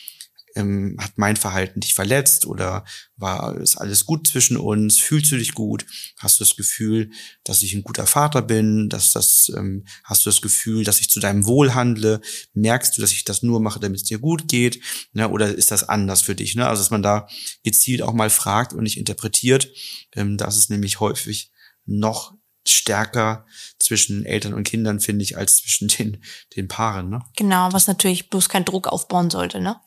Ähm, 0.55 0.97
hat 0.99 1.13
mein 1.15 1.35
Verhalten 1.35 1.79
dich 1.79 1.93
verletzt 1.93 2.45
oder 2.45 2.85
war 3.15 3.57
ist 3.57 3.77
alles 3.77 4.05
gut 4.05 4.27
zwischen 4.27 4.57
uns? 4.57 4.99
Fühlst 4.99 5.31
du 5.31 5.37
dich 5.37 5.53
gut? 5.53 5.85
Hast 6.17 6.39
du 6.39 6.43
das 6.43 6.55
Gefühl, 6.55 7.11
dass 7.43 7.61
ich 7.61 7.73
ein 7.73 7.83
guter 7.83 8.07
Vater 8.07 8.41
bin? 8.41 8.89
Dass 8.89 9.11
das 9.11 9.51
ähm, 9.55 9.85
hast 10.03 10.25
du 10.25 10.29
das 10.29 10.41
Gefühl, 10.41 10.83
dass 10.83 10.99
ich 10.99 11.09
zu 11.09 11.19
deinem 11.19 11.45
Wohl 11.45 11.73
handle? 11.73 12.21
Merkst 12.53 12.97
du, 12.97 13.01
dass 13.01 13.11
ich 13.11 13.23
das 13.23 13.43
nur 13.43 13.59
mache, 13.59 13.79
damit 13.79 14.01
es 14.01 14.07
dir 14.07 14.19
gut 14.19 14.47
geht? 14.47 14.81
Ne? 15.13 15.29
Oder 15.29 15.53
ist 15.53 15.71
das 15.71 15.87
anders 15.87 16.21
für 16.21 16.35
dich? 16.35 16.55
Ne? 16.55 16.67
Also 16.67 16.81
dass 16.81 16.91
man 16.91 17.03
da 17.03 17.27
gezielt 17.63 18.01
auch 18.01 18.13
mal 18.13 18.29
fragt 18.29 18.73
und 18.73 18.83
nicht 18.83 18.97
interpretiert. 18.97 19.69
Ähm, 20.15 20.37
das 20.37 20.57
ist 20.57 20.69
nämlich 20.69 20.99
häufig 20.99 21.51
noch 21.85 22.33
stärker 22.67 23.45
zwischen 23.79 24.25
Eltern 24.25 24.53
und 24.53 24.63
Kindern, 24.63 24.99
finde 24.99 25.23
ich, 25.23 25.37
als 25.37 25.57
zwischen 25.57 25.87
den, 25.99 26.23
den 26.55 26.67
Paaren. 26.67 27.09
Ne? 27.09 27.21
Genau, 27.35 27.71
was 27.71 27.87
natürlich 27.87 28.29
bloß 28.29 28.49
keinen 28.49 28.65
Druck 28.65 28.87
aufbauen 28.87 29.29
sollte, 29.29 29.59
ne? 29.59 29.79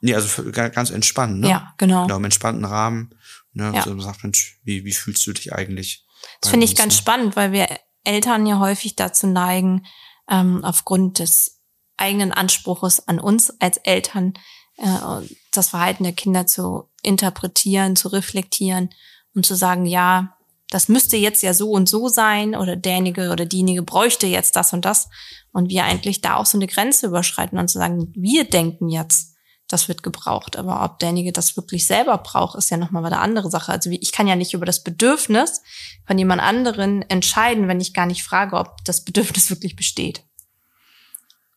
Nee, 0.00 0.14
also 0.14 0.50
ganz 0.52 0.90
entspannt, 0.90 1.40
ne? 1.40 1.48
Ja, 1.48 1.74
genau. 1.78 2.02
Genau, 2.02 2.16
im 2.16 2.24
entspannten 2.24 2.64
Rahmen. 2.64 3.14
Ne? 3.52 3.72
Ja. 3.74 3.82
So 3.82 3.90
man 3.90 4.00
sagt, 4.00 4.22
Mensch, 4.22 4.60
wie, 4.64 4.84
wie 4.84 4.92
fühlst 4.92 5.26
du 5.26 5.32
dich 5.32 5.52
eigentlich? 5.52 6.06
Das 6.40 6.50
finde 6.50 6.66
ich 6.66 6.76
ganz 6.76 6.94
ne? 6.94 6.98
spannend, 6.98 7.36
weil 7.36 7.52
wir 7.52 7.66
Eltern 8.04 8.46
ja 8.46 8.58
häufig 8.58 8.96
dazu 8.96 9.26
neigen, 9.26 9.86
ähm, 10.28 10.64
aufgrund 10.64 11.18
des 11.18 11.60
eigenen 11.96 12.32
Anspruches 12.32 13.08
an 13.08 13.18
uns 13.18 13.50
als 13.60 13.78
Eltern 13.78 14.34
äh, 14.76 15.26
das 15.52 15.70
Verhalten 15.70 16.04
der 16.04 16.12
Kinder 16.12 16.46
zu 16.46 16.90
interpretieren, 17.02 17.96
zu 17.96 18.08
reflektieren 18.08 18.90
und 19.34 19.46
zu 19.46 19.54
sagen, 19.54 19.86
ja, 19.86 20.36
das 20.68 20.88
müsste 20.88 21.16
jetzt 21.16 21.42
ja 21.42 21.54
so 21.54 21.70
und 21.70 21.88
so 21.88 22.08
sein 22.08 22.54
oder 22.54 22.76
derjenige 22.76 23.30
oder 23.30 23.46
diejenige 23.46 23.82
bräuchte 23.82 24.26
jetzt 24.26 24.56
das 24.56 24.72
und 24.72 24.84
das 24.84 25.08
und 25.52 25.70
wir 25.70 25.84
eigentlich 25.84 26.20
da 26.20 26.36
auch 26.36 26.46
so 26.46 26.58
eine 26.58 26.66
Grenze 26.66 27.06
überschreiten 27.06 27.58
und 27.58 27.68
zu 27.68 27.78
sagen, 27.78 28.12
wir 28.14 28.44
denken 28.44 28.88
jetzt, 28.88 29.35
das 29.68 29.88
wird 29.88 30.02
gebraucht. 30.02 30.56
Aber 30.56 30.84
ob 30.84 30.98
derjenige 30.98 31.32
das 31.32 31.56
wirklich 31.56 31.86
selber 31.86 32.18
braucht, 32.18 32.56
ist 32.56 32.70
ja 32.70 32.76
nochmal 32.76 33.04
eine 33.04 33.18
andere 33.18 33.50
Sache. 33.50 33.72
Also 33.72 33.90
ich 33.90 34.12
kann 34.12 34.28
ja 34.28 34.36
nicht 34.36 34.54
über 34.54 34.66
das 34.66 34.82
Bedürfnis 34.82 35.62
von 36.06 36.18
jemand 36.18 36.42
anderen 36.42 37.02
entscheiden, 37.02 37.68
wenn 37.68 37.80
ich 37.80 37.94
gar 37.94 38.06
nicht 38.06 38.22
frage, 38.22 38.56
ob 38.56 38.84
das 38.84 39.04
Bedürfnis 39.04 39.50
wirklich 39.50 39.76
besteht. 39.76 40.22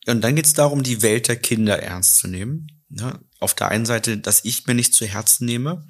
Und 0.08 0.22
dann 0.22 0.36
geht 0.36 0.45
es 0.45 0.54
darum, 0.54 0.82
die 0.82 1.02
Welt 1.02 1.28
der 1.28 1.36
Kinder 1.36 1.82
ernst 1.82 2.17
zu 2.17 2.28
nehmen. 2.28 2.67
Ja, 2.89 3.19
auf 3.39 3.54
der 3.54 3.67
einen 3.67 3.86
Seite, 3.86 4.17
dass 4.17 4.43
ich 4.43 4.65
mir 4.65 4.74
nicht 4.74 4.93
zu 4.95 5.06
Herzen 5.06 5.45
nehme, 5.45 5.86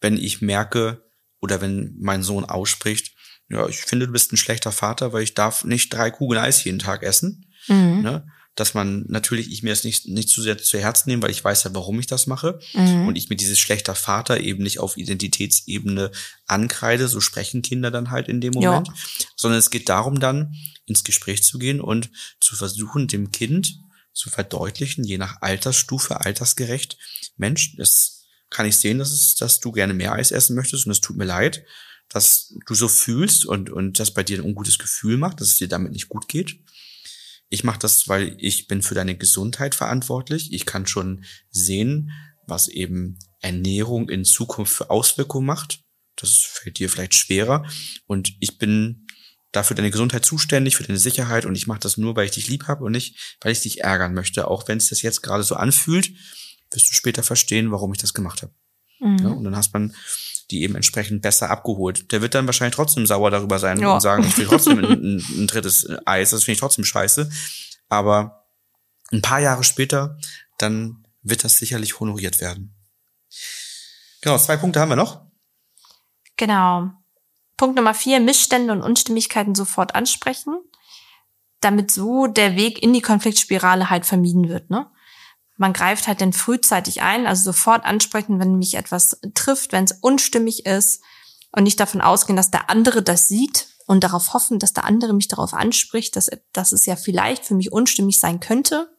wenn 0.00 0.16
ich 0.16 0.40
merke 0.40 1.02
oder 1.40 1.60
wenn 1.60 1.96
mein 1.98 2.22
Sohn 2.22 2.44
ausspricht, 2.44 3.16
ja, 3.48 3.66
ich 3.68 3.78
finde, 3.78 4.06
du 4.06 4.12
bist 4.12 4.32
ein 4.32 4.36
schlechter 4.36 4.72
Vater, 4.72 5.12
weil 5.12 5.22
ich 5.22 5.34
darf 5.34 5.64
nicht 5.64 5.92
drei 5.92 6.10
Kugeln 6.10 6.40
Eis 6.40 6.64
jeden 6.64 6.78
Tag 6.78 7.02
essen. 7.02 7.46
Mhm. 7.68 8.02
Ne? 8.02 8.28
Dass 8.56 8.72
man 8.72 9.04
natürlich, 9.08 9.52
ich 9.52 9.62
mir 9.62 9.72
es 9.72 9.84
nicht, 9.84 10.08
nicht 10.08 10.30
zu 10.30 10.40
sehr 10.40 10.56
zu 10.56 10.78
Herzen 10.78 11.10
nehme, 11.10 11.22
weil 11.22 11.30
ich 11.30 11.44
weiß 11.44 11.64
ja, 11.64 11.74
warum 11.74 12.00
ich 12.00 12.06
das 12.06 12.26
mache. 12.26 12.58
Mhm. 12.72 13.06
Und 13.06 13.16
ich 13.16 13.28
mir 13.28 13.36
dieses 13.36 13.58
schlechter 13.58 13.94
Vater 13.94 14.40
eben 14.40 14.62
nicht 14.62 14.80
auf 14.80 14.96
Identitätsebene 14.96 16.10
ankreide, 16.46 17.06
so 17.06 17.20
sprechen 17.20 17.60
Kinder 17.60 17.90
dann 17.90 18.10
halt 18.10 18.28
in 18.28 18.40
dem 18.40 18.54
Moment. 18.54 18.88
Ja. 18.88 18.94
Sondern 19.36 19.58
es 19.58 19.70
geht 19.70 19.90
darum 19.90 20.18
dann, 20.18 20.56
ins 20.86 21.04
Gespräch 21.04 21.42
zu 21.42 21.58
gehen 21.58 21.80
und 21.80 22.10
zu 22.40 22.56
versuchen, 22.56 23.08
dem 23.08 23.30
Kind 23.30 23.78
zu 24.14 24.30
verdeutlichen, 24.30 25.04
je 25.04 25.18
nach 25.18 25.42
Altersstufe, 25.42 26.20
altersgerecht, 26.20 26.96
Mensch, 27.36 27.76
das 27.76 28.24
kann 28.48 28.64
ich 28.64 28.76
sehen, 28.76 28.98
dass, 28.98 29.12
es, 29.12 29.34
dass 29.34 29.60
du 29.60 29.72
gerne 29.72 29.92
mehr 29.92 30.12
Eis 30.12 30.30
essen 30.30 30.56
möchtest 30.56 30.86
und 30.86 30.92
es 30.92 31.02
tut 31.02 31.16
mir 31.16 31.24
leid, 31.24 31.64
dass 32.08 32.54
du 32.66 32.74
so 32.74 32.88
fühlst 32.88 33.44
und, 33.44 33.68
und 33.68 33.98
das 33.98 34.12
bei 34.12 34.22
dir 34.22 34.38
ein 34.38 34.44
ungutes 34.44 34.78
Gefühl 34.78 35.18
macht, 35.18 35.40
dass 35.40 35.48
es 35.48 35.58
dir 35.58 35.68
damit 35.68 35.92
nicht 35.92 36.08
gut 36.08 36.28
geht. 36.28 36.58
Ich 37.48 37.64
mache 37.64 37.78
das, 37.78 38.08
weil 38.08 38.36
ich 38.38 38.66
bin 38.66 38.82
für 38.82 38.94
deine 38.94 39.16
Gesundheit 39.16 39.74
verantwortlich. 39.74 40.52
Ich 40.52 40.66
kann 40.66 40.86
schon 40.86 41.24
sehen, 41.50 42.10
was 42.46 42.68
eben 42.68 43.18
Ernährung 43.40 44.08
in 44.08 44.24
Zukunft 44.24 44.72
für 44.72 44.90
Auswirkungen 44.90 45.46
macht. 45.46 45.80
Das 46.16 46.30
fällt 46.32 46.78
dir 46.78 46.88
vielleicht 46.88 47.14
schwerer. 47.14 47.64
Und 48.06 48.34
ich 48.40 48.58
bin 48.58 49.06
dafür 49.52 49.76
deine 49.76 49.90
Gesundheit 49.90 50.24
zuständig, 50.24 50.76
für 50.76 50.84
deine 50.84 50.98
Sicherheit. 50.98 51.46
Und 51.46 51.54
ich 51.54 51.66
mache 51.66 51.80
das 51.80 51.96
nur, 51.96 52.16
weil 52.16 52.26
ich 52.26 52.32
dich 52.32 52.48
lieb 52.48 52.66
habe 52.66 52.84
und 52.84 52.92
nicht, 52.92 53.36
weil 53.40 53.52
ich 53.52 53.60
dich 53.60 53.82
ärgern 53.82 54.14
möchte. 54.14 54.48
Auch 54.48 54.66
wenn 54.68 54.78
es 54.78 54.88
das 54.88 55.02
jetzt 55.02 55.22
gerade 55.22 55.44
so 55.44 55.54
anfühlt, 55.54 56.10
wirst 56.70 56.90
du 56.90 56.94
später 56.94 57.22
verstehen, 57.22 57.70
warum 57.70 57.92
ich 57.92 58.00
das 58.00 58.14
gemacht 58.14 58.42
habe. 58.42 58.52
Mhm. 59.00 59.18
Ja, 59.18 59.28
und 59.28 59.44
dann 59.44 59.56
hast 59.56 59.72
man 59.72 59.94
die 60.50 60.62
eben 60.62 60.76
entsprechend 60.76 61.22
besser 61.22 61.50
abgeholt. 61.50 62.12
Der 62.12 62.22
wird 62.22 62.34
dann 62.34 62.46
wahrscheinlich 62.46 62.76
trotzdem 62.76 63.06
sauer 63.06 63.30
darüber 63.30 63.58
sein 63.58 63.80
ja. 63.80 63.94
und 63.94 64.00
sagen, 64.00 64.24
ich 64.24 64.36
will 64.38 64.46
trotzdem 64.46 64.78
ein, 64.78 64.84
ein, 64.84 65.24
ein 65.38 65.46
drittes 65.46 65.88
Eis, 66.04 66.30
das 66.30 66.44
finde 66.44 66.54
ich 66.54 66.60
trotzdem 66.60 66.84
scheiße. 66.84 67.30
Aber 67.88 68.46
ein 69.12 69.22
paar 69.22 69.40
Jahre 69.40 69.64
später, 69.64 70.18
dann 70.58 71.04
wird 71.22 71.44
das 71.44 71.56
sicherlich 71.56 72.00
honoriert 72.00 72.40
werden. 72.40 72.74
Genau, 74.20 74.38
zwei 74.38 74.56
Punkte 74.56 74.80
haben 74.80 74.88
wir 74.88 74.96
noch. 74.96 75.26
Genau. 76.36 76.90
Punkt 77.56 77.76
Nummer 77.76 77.94
vier, 77.94 78.20
Missstände 78.20 78.72
und 78.72 78.82
Unstimmigkeiten 78.82 79.54
sofort 79.54 79.94
ansprechen, 79.94 80.56
damit 81.60 81.90
so 81.90 82.26
der 82.26 82.56
Weg 82.56 82.82
in 82.82 82.92
die 82.92 83.00
Konfliktspirale 83.00 83.88
halt 83.88 84.04
vermieden 84.04 84.48
wird. 84.48 84.70
Ne? 84.70 84.90
Man 85.56 85.72
greift 85.72 86.06
halt 86.06 86.20
dann 86.20 86.32
frühzeitig 86.32 87.02
ein, 87.02 87.26
also 87.26 87.44
sofort 87.44 87.84
ansprechen, 87.84 88.38
wenn 88.38 88.56
mich 88.56 88.74
etwas 88.74 89.20
trifft, 89.34 89.72
wenn 89.72 89.84
es 89.84 89.92
unstimmig 89.92 90.66
ist 90.66 91.02
und 91.52 91.64
nicht 91.64 91.80
davon 91.80 92.00
ausgehen, 92.00 92.36
dass 92.36 92.50
der 92.50 92.68
andere 92.70 93.02
das 93.02 93.28
sieht 93.28 93.68
und 93.86 94.04
darauf 94.04 94.34
hoffen, 94.34 94.58
dass 94.58 94.72
der 94.72 94.84
andere 94.84 95.14
mich 95.14 95.28
darauf 95.28 95.54
anspricht, 95.54 96.16
dass, 96.16 96.28
dass 96.52 96.72
es 96.72 96.86
ja 96.86 96.96
vielleicht 96.96 97.44
für 97.44 97.54
mich 97.54 97.72
unstimmig 97.72 98.20
sein 98.20 98.40
könnte. 98.40 98.90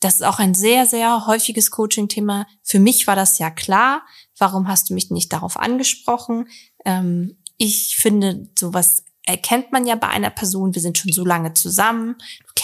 Das 0.00 0.16
ist 0.16 0.22
auch 0.22 0.38
ein 0.38 0.54
sehr, 0.54 0.86
sehr 0.86 1.26
häufiges 1.26 1.70
Coaching-Thema. 1.70 2.46
Für 2.62 2.78
mich 2.78 3.06
war 3.06 3.16
das 3.16 3.38
ja 3.38 3.50
klar. 3.50 4.02
Warum 4.38 4.68
hast 4.68 4.90
du 4.90 4.94
mich 4.94 5.10
nicht 5.10 5.32
darauf 5.32 5.56
angesprochen? 5.56 6.48
Ähm, 6.84 7.38
ich 7.56 7.96
finde, 7.96 8.50
sowas 8.58 9.04
erkennt 9.24 9.72
man 9.72 9.86
ja 9.86 9.96
bei 9.96 10.08
einer 10.08 10.30
Person. 10.30 10.74
Wir 10.74 10.82
sind 10.82 10.98
schon 10.98 11.12
so 11.12 11.24
lange 11.24 11.54
zusammen. 11.54 12.16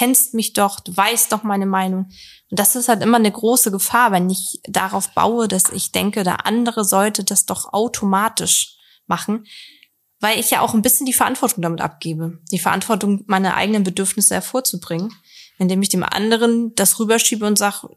Kennst 0.03 0.35
mich 0.35 0.53
doch, 0.53 0.81
du 0.81 0.97
weißt 0.97 1.31
doch 1.31 1.45
meine 1.45 1.65
Meinung. 1.65 2.07
Und 2.51 2.59
das 2.59 2.75
ist 2.75 2.89
halt 2.89 3.05
immer 3.05 3.19
eine 3.19 3.31
große 3.31 3.71
Gefahr, 3.71 4.11
wenn 4.11 4.29
ich 4.29 4.59
darauf 4.65 5.11
baue, 5.11 5.47
dass 5.47 5.71
ich 5.71 5.93
denke, 5.93 6.25
der 6.25 6.45
andere 6.45 6.85
sollte 6.85 7.23
das 7.23 7.47
doch 7.47 7.73
automatisch 7.73 8.79
machen, 9.07 9.47
weil 10.19 10.41
ich 10.41 10.51
ja 10.51 10.61
auch 10.61 10.75
ein 10.75 10.83
bisschen 10.83 11.07
die 11.07 11.13
Verantwortung 11.13 11.63
damit 11.63 11.81
abgebe. 11.81 12.41
Die 12.51 12.59
Verantwortung, 12.59 13.23
meine 13.29 13.55
eigenen 13.55 13.85
Bedürfnisse 13.85 14.35
hervorzubringen, 14.35 15.15
indem 15.59 15.81
ich 15.83 15.89
dem 15.89 16.03
anderen 16.03 16.75
das 16.75 16.99
rüberschiebe 16.99 17.47
und 17.47 17.57
sage, 17.57 17.89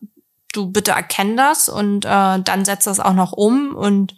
du 0.53 0.71
bitte 0.71 0.91
erkenn 0.91 1.35
das 1.35 1.69
und 1.69 2.05
äh, 2.05 2.39
dann 2.39 2.65
setz 2.65 2.83
das 2.83 2.99
auch 2.99 3.15
noch 3.15 3.31
um 3.31 3.75
und 3.75 4.13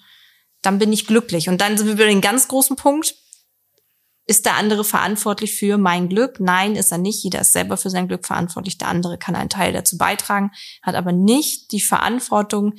dann 0.62 0.78
bin 0.78 0.92
ich 0.92 1.08
glücklich. 1.08 1.48
Und 1.48 1.62
dann 1.62 1.78
sind 1.78 1.88
wir 1.88 1.94
wieder 1.94 2.08
den 2.08 2.20
ganz 2.20 2.50
großen 2.50 2.76
Punkt. 2.76 3.16
Ist 4.30 4.46
der 4.46 4.56
andere 4.56 4.84
verantwortlich 4.84 5.56
für 5.56 5.78
mein 5.78 6.10
Glück? 6.10 6.42
Nein, 6.42 6.76
ist 6.76 6.92
er 6.92 6.98
nicht. 6.98 7.24
Jeder 7.24 7.42
ist 7.42 7.54
selber 7.54 7.78
für 7.78 7.90
sein 7.90 8.10
Glück 8.10 8.28
verantwortlich. 8.28 8.78
Der 8.78 8.90
andere 8.90 9.18
kann 9.18 9.36
einen 9.36 9.50
Teil 9.50 9.72
dazu 9.72 9.98
beitragen, 9.98 10.52
hat 10.84 10.96
aber 10.96 11.14
nicht 11.14 11.72
die 11.72 11.80
Verantwortung, 11.80 12.74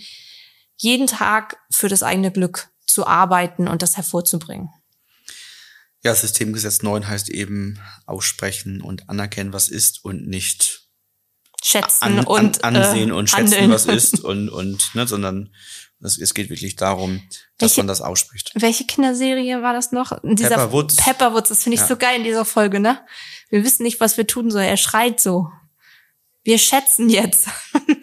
jeden 0.76 1.06
Tag 1.06 1.56
für 1.70 1.88
das 1.88 2.02
eigene 2.02 2.30
Glück 2.30 2.68
zu 2.86 3.06
arbeiten 3.06 3.66
und 3.66 3.80
das 3.80 3.96
hervorzubringen. 3.96 4.68
Ja, 6.04 6.14
Systemgesetz 6.14 6.82
9 6.82 7.08
heißt 7.08 7.30
eben 7.30 7.80
aussprechen 8.06 8.82
und 8.82 9.08
anerkennen, 9.08 9.54
was 9.54 9.68
ist 9.68 10.04
und 10.04 10.28
nicht 10.28 10.88
schätzen 11.64 12.04
an, 12.04 12.26
und 12.26 12.62
an, 12.62 12.76
ansehen 12.76 13.08
äh, 13.08 13.12
und 13.12 13.30
schätzen, 13.30 13.52
handeln. 13.52 13.70
was 13.70 13.86
ist 13.86 14.20
und 14.24 14.48
und 14.48 14.94
ne, 14.94 15.08
sondern 15.08 15.52
es, 16.00 16.18
es 16.18 16.34
geht 16.34 16.50
wirklich 16.50 16.76
darum, 16.76 17.22
dass 17.58 17.72
welche, 17.72 17.80
man 17.80 17.88
das 17.88 18.00
ausspricht. 18.00 18.52
Welche 18.54 18.84
Kinderserie 18.84 19.62
war 19.62 19.72
das 19.72 19.92
noch? 19.92 20.12
In 20.22 20.36
dieser 20.36 20.50
Pepperwoods. 20.50 20.96
Pepperwoods, 20.96 21.48
das 21.48 21.62
finde 21.62 21.74
ich 21.74 21.80
ja. 21.80 21.88
so 21.88 21.96
geil 21.96 22.18
in 22.18 22.24
dieser 22.24 22.44
Folge, 22.44 22.80
ne? 22.80 23.00
Wir 23.50 23.64
wissen 23.64 23.82
nicht, 23.82 24.00
was 24.00 24.16
wir 24.16 24.26
tun 24.26 24.50
sollen. 24.50 24.66
Er 24.66 24.76
schreit 24.76 25.20
so. 25.20 25.48
Wir 26.44 26.58
schätzen 26.58 27.10
jetzt. 27.10 27.48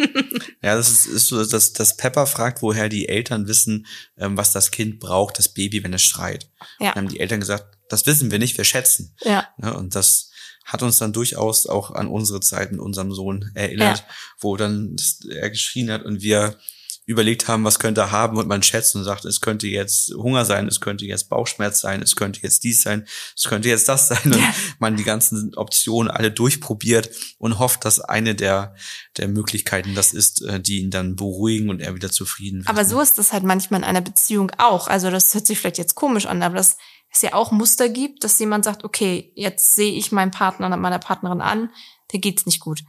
ja, 0.62 0.76
das 0.76 0.90
ist, 0.90 1.06
ist 1.06 1.28
so, 1.28 1.44
dass, 1.44 1.74
dass 1.74 1.98
Pepper 1.98 2.28
fragt, 2.28 2.62
woher 2.62 2.90
die 2.90 3.08
Eltern 3.08 3.48
wissen, 3.48 3.88
ähm, 4.18 4.38
was 4.38 4.52
das 4.52 4.72
Kind 4.72 5.00
braucht, 5.00 5.40
das 5.40 5.54
Baby, 5.54 5.84
wenn 5.84 5.94
es 5.94 6.04
schreit. 6.04 6.52
Ja. 6.80 6.92
Dann 6.92 7.06
haben 7.06 7.12
die 7.12 7.20
Eltern 7.22 7.40
gesagt, 7.40 7.78
das 7.90 8.06
wissen 8.06 8.32
wir 8.32 8.40
nicht, 8.40 8.58
wir 8.58 8.66
schätzen. 8.66 9.16
Ja. 9.24 9.48
ja 9.62 9.72
und 9.72 9.96
das 9.96 10.32
hat 10.66 10.84
uns 10.84 10.98
dann 10.98 11.14
durchaus 11.14 11.68
auch 11.68 11.92
an 11.92 12.08
unsere 12.08 12.40
Zeiten, 12.40 12.80
unserem 12.80 13.14
Sohn 13.14 13.52
erinnert, 13.54 14.00
ja. 14.00 14.06
wo 14.40 14.58
dann 14.58 14.96
er 15.30 15.50
geschrien 15.50 15.92
hat 15.92 16.04
und 16.04 16.22
wir 16.22 16.58
überlegt 17.06 17.48
haben, 17.48 17.64
was 17.64 17.78
könnte 17.78 18.02
er 18.02 18.12
haben 18.12 18.38
und 18.38 18.48
man 18.48 18.64
schätzt 18.64 18.96
und 18.96 19.04
sagt, 19.04 19.26
es 19.26 19.40
könnte 19.40 19.68
jetzt 19.68 20.14
Hunger 20.16 20.44
sein, 20.44 20.68
es 20.68 20.82
könnte 20.82 21.06
jetzt 21.06 21.30
Bauchschmerz 21.30 21.80
sein, 21.80 22.02
es 22.02 22.16
könnte 22.16 22.40
jetzt 22.42 22.64
dies 22.64 22.82
sein, 22.82 23.06
es 23.36 23.44
könnte 23.44 23.70
jetzt 23.70 23.88
das 23.88 24.08
sein 24.08 24.34
und 24.34 24.44
man 24.80 24.96
die 24.96 25.04
ganzen 25.04 25.54
Optionen 25.56 26.10
alle 26.10 26.32
durchprobiert 26.32 27.10
und 27.38 27.60
hofft, 27.60 27.86
dass 27.86 28.00
eine 28.00 28.34
der, 28.34 28.76
der 29.18 29.28
Möglichkeiten 29.28 29.94
das 29.94 30.14
ist, 30.14 30.42
äh, 30.42 30.60
die 30.60 30.80
ihn 30.80 30.90
dann 30.90 31.16
beruhigen 31.16 31.70
und 31.70 31.80
er 31.80 31.94
wieder 31.94 32.12
zufrieden 32.12 32.60
wird. 32.60 32.70
Aber 32.70 32.86
so 32.86 33.00
ist 33.00 33.20
das 33.20 33.34
halt 33.34 33.44
manchmal 33.44 33.82
in 33.82 33.86
einer 33.86 34.02
Beziehung 34.02 34.52
auch. 34.58 34.88
Also 34.88 35.12
das 35.12 35.34
hört 35.34 35.46
sich 35.46 35.60
vielleicht 35.60 35.78
jetzt 35.78 35.96
komisch 35.96 36.26
an, 36.26 36.42
aber 36.42 36.56
das 36.56 36.78
es 37.12 37.22
ja 37.22 37.34
auch 37.34 37.52
Muster 37.52 37.88
gibt, 37.88 38.26
dass 38.26 38.40
jemand 38.40 38.66
sagt, 38.66 38.84
okay, 38.84 39.32
jetzt 39.36 39.76
sehe 39.76 39.94
ich 39.94 40.12
meinen 40.12 40.32
Partner 40.32 40.66
und 40.66 40.82
meiner 40.82 41.00
Partnerin 41.00 41.40
an, 41.40 41.70
der 42.12 42.20
geht's 42.20 42.46
nicht 42.46 42.60
gut 42.60 42.84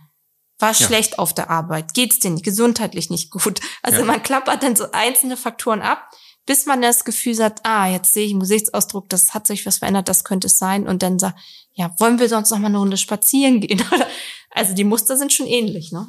war 0.58 0.72
ja. 0.72 0.86
schlecht 0.86 1.18
auf 1.18 1.34
der 1.34 1.50
Arbeit, 1.50 1.94
geht's 1.94 2.18
dir 2.18 2.30
nicht, 2.30 2.44
gesundheitlich 2.44 3.10
nicht 3.10 3.30
gut. 3.30 3.60
Also 3.82 4.00
ja. 4.00 4.04
man 4.04 4.22
klappert 4.22 4.62
dann 4.62 4.76
so 4.76 4.90
einzelne 4.92 5.36
Faktoren 5.36 5.82
ab, 5.82 6.10
bis 6.46 6.66
man 6.66 6.80
das 6.80 7.04
Gefühl 7.04 7.42
hat, 7.42 7.60
ah, 7.64 7.88
jetzt 7.88 8.14
sehe 8.14 8.24
ich 8.24 8.32
im 8.32 8.40
Gesichtsausdruck, 8.40 9.08
das 9.08 9.34
hat 9.34 9.46
sich 9.46 9.66
was 9.66 9.78
verändert, 9.78 10.08
das 10.08 10.24
könnte 10.24 10.46
es 10.46 10.58
sein. 10.58 10.86
Und 10.86 11.02
dann 11.02 11.18
sagt, 11.18 11.38
ja, 11.72 11.94
wollen 11.98 12.18
wir 12.18 12.28
sonst 12.28 12.50
noch 12.50 12.58
mal 12.58 12.68
eine 12.68 12.78
Runde 12.78 12.96
spazieren 12.96 13.60
gehen? 13.60 13.82
also 14.50 14.74
die 14.74 14.84
Muster 14.84 15.16
sind 15.16 15.32
schon 15.32 15.46
ähnlich, 15.46 15.92
ne? 15.92 16.08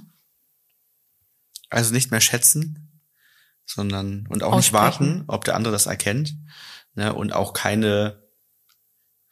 Also 1.70 1.94
nicht 1.94 2.12
mehr 2.12 2.22
schätzen, 2.22 3.02
sondern 3.66 4.26
und 4.30 4.44
auch 4.44 4.56
nicht 4.56 4.72
warten, 4.72 5.26
ob 5.28 5.44
der 5.44 5.56
andere 5.56 5.74
das 5.74 5.86
erkennt. 5.86 6.38
Ne, 6.94 7.14
und 7.14 7.34
auch 7.34 7.54
keine 7.54 8.24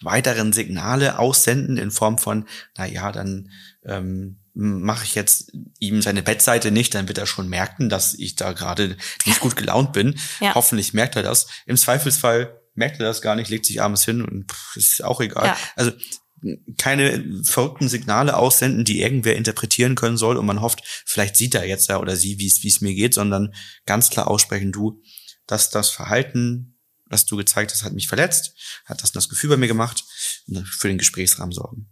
weiteren 0.02 0.54
Signale 0.54 1.18
aussenden 1.18 1.78
in 1.78 1.90
Form 1.90 2.18
von, 2.18 2.46
na 2.78 2.86
ja, 2.86 3.12
dann 3.12 3.50
ähm, 3.84 4.45
mache 4.56 5.04
ich 5.04 5.16
jetzt 5.16 5.52
ihm 5.80 6.02
seine 6.02 6.24
Bettseite 6.24 6.72
nicht, 6.72 6.96
dann 6.96 7.08
wird 7.08 7.18
er 7.18 7.26
schon 7.28 7.50
merken, 7.50 7.90
dass 7.90 8.14
ich 8.14 8.36
da 8.36 8.54
gerade 8.54 8.98
nicht 9.26 9.42
gut 9.42 9.56
gelaunt 9.56 9.94
bin. 9.94 10.16
Ja. 10.42 10.54
Hoffentlich 10.54 10.94
merkt 10.94 11.16
er 11.16 11.24
das. 11.24 11.48
Im 11.66 11.78
Zweifelsfall 11.78 12.60
merkt 12.74 13.00
er 13.00 13.06
das 13.06 13.22
gar 13.22 13.36
nicht, 13.36 13.50
legt 13.50 13.66
sich 13.66 13.82
abends 13.82 14.04
hin 14.04 14.22
und 14.22 14.52
pff, 14.52 14.76
ist 14.76 15.04
auch 15.04 15.22
egal. 15.22 15.46
Ja. 15.48 15.58
Also 15.76 15.92
keine 16.78 17.44
verrückten 17.44 17.88
Signale 17.88 18.36
aussenden, 18.36 18.86
die 18.86 19.02
irgendwer 19.02 19.36
interpretieren 19.36 19.96
können 19.96 20.18
soll 20.18 20.38
und 20.38 20.46
man 20.46 20.62
hofft, 20.62 20.82
vielleicht 21.06 21.38
sieht 21.38 21.56
er 21.56 21.66
jetzt 21.66 21.90
ja 21.90 22.00
oder 22.00 22.16
sie, 22.16 22.38
wie 22.40 22.68
es 22.68 22.82
mir 22.82 22.94
geht, 22.94 23.14
sondern 23.14 23.54
ganz 23.86 24.10
klar 24.10 24.28
aussprechen, 24.28 24.72
du, 24.72 25.02
dass 25.48 25.70
das 25.70 25.90
Verhalten, 25.90 26.78
das 27.10 27.26
du 27.26 27.38
gezeigt 27.38 27.72
hast, 27.72 27.84
hat 27.84 27.94
mich 27.94 28.08
verletzt, 28.08 28.56
hat 28.86 29.02
das 29.02 29.12
das 29.12 29.30
Gefühl 29.30 29.52
bei 29.52 29.58
mir 29.58 29.68
gemacht, 29.68 30.04
für 30.66 30.88
den 30.88 30.98
Gesprächsrahmen 30.98 31.54
sorgen. 31.54 31.90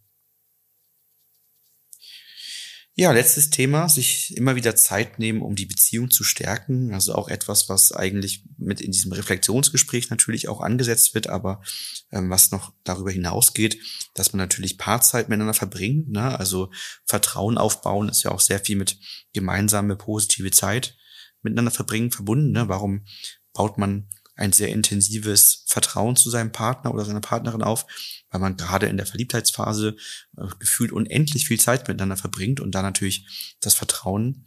Ja, 2.96 3.12
letztes 3.12 3.50
Thema, 3.50 3.90
sich 3.90 4.38
immer 4.38 4.56
wieder 4.56 4.76
Zeit 4.76 5.18
nehmen, 5.18 5.42
um 5.42 5.56
die 5.56 5.66
Beziehung 5.66 6.12
zu 6.12 6.24
stärken. 6.24 6.94
Also 6.94 7.16
auch 7.16 7.28
etwas, 7.28 7.68
was 7.68 7.92
eigentlich 7.92 8.44
mit 8.60 8.82
in 8.82 8.92
diesem 8.92 9.12
Reflexionsgespräch 9.14 10.12
natürlich 10.12 10.48
auch 10.48 10.62
angesetzt 10.62 11.16
wird, 11.16 11.26
aber 11.26 11.64
ähm, 12.12 12.30
was 12.30 12.52
noch 12.52 12.72
darüber 12.84 13.10
hinausgeht, 13.10 13.80
dass 14.14 14.32
man 14.32 14.38
natürlich 14.38 14.78
Paarzeit 14.78 15.28
miteinander 15.28 15.56
verbringt. 15.56 16.10
Ne? 16.10 16.38
Also 16.38 16.70
Vertrauen 17.06 17.58
aufbauen 17.58 18.10
ist 18.10 18.22
ja 18.22 18.30
auch 18.30 18.40
sehr 18.40 18.60
viel 18.60 18.76
mit 18.76 19.00
gemeinsame 19.34 19.96
positive 19.96 20.52
Zeit 20.52 20.96
miteinander 21.42 21.72
verbringen 21.72 22.12
verbunden. 22.12 22.52
Ne? 22.52 22.70
Warum 22.70 23.06
baut 23.54 23.80
man 23.80 24.08
ein 24.36 24.52
sehr 24.52 24.70
intensives 24.70 25.64
Vertrauen 25.68 26.16
zu 26.16 26.30
seinem 26.30 26.52
Partner 26.52 26.94
oder 26.94 27.06
seiner 27.06 27.22
Partnerin 27.22 27.62
auf, 27.62 27.86
weil 28.30 28.42
man 28.42 28.58
gerade 28.58 28.88
in 28.88 28.98
der 28.98 29.06
Verliebtheitsphase 29.06 29.96
äh, 30.38 30.48
gefühlt 30.60 30.92
unendlich 30.92 31.48
viel 31.48 31.60
Zeit 31.60 31.88
miteinander 31.88 32.18
verbringt 32.18 32.60
und 32.60 32.72
da 32.72 32.82
natürlich 32.82 33.56
das 33.60 33.76
Vertrauen 33.76 34.46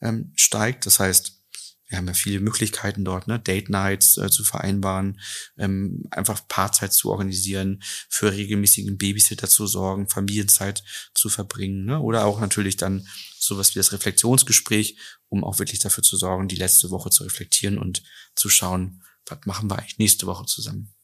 ähm, 0.00 0.32
steigt. 0.36 0.86
Das 0.86 1.00
heißt, 1.00 1.40
wir 1.86 1.98
haben 1.98 2.06
ja 2.06 2.14
viele 2.14 2.40
Möglichkeiten 2.40 3.04
dort, 3.04 3.28
ne? 3.28 3.38
Date 3.38 3.68
Nights 3.68 4.16
äh, 4.16 4.30
zu 4.30 4.42
vereinbaren, 4.42 5.20
ähm, 5.58 6.02
einfach 6.10 6.46
Paarzeit 6.48 6.92
zu 6.92 7.10
organisieren, 7.10 7.82
für 8.08 8.32
regelmäßigen 8.32 8.96
Babysitter 8.96 9.48
zu 9.48 9.66
sorgen, 9.66 10.08
Familienzeit 10.08 10.82
zu 11.14 11.28
verbringen, 11.28 11.84
ne? 11.84 12.00
oder 12.00 12.24
auch 12.24 12.40
natürlich 12.40 12.76
dann 12.76 13.06
sowas 13.38 13.74
wie 13.74 13.78
das 13.78 13.92
Reflexionsgespräch, 13.92 14.98
um 15.28 15.44
auch 15.44 15.58
wirklich 15.58 15.78
dafür 15.78 16.02
zu 16.02 16.16
sorgen, 16.16 16.48
die 16.48 16.56
letzte 16.56 16.90
Woche 16.90 17.10
zu 17.10 17.24
reflektieren 17.24 17.78
und 17.78 18.02
zu 18.34 18.48
schauen, 18.48 19.02
was 19.26 19.38
machen 19.44 19.70
wir 19.70 19.78
eigentlich 19.78 19.98
nächste 19.98 20.26
Woche 20.26 20.44
zusammen? 20.46 20.94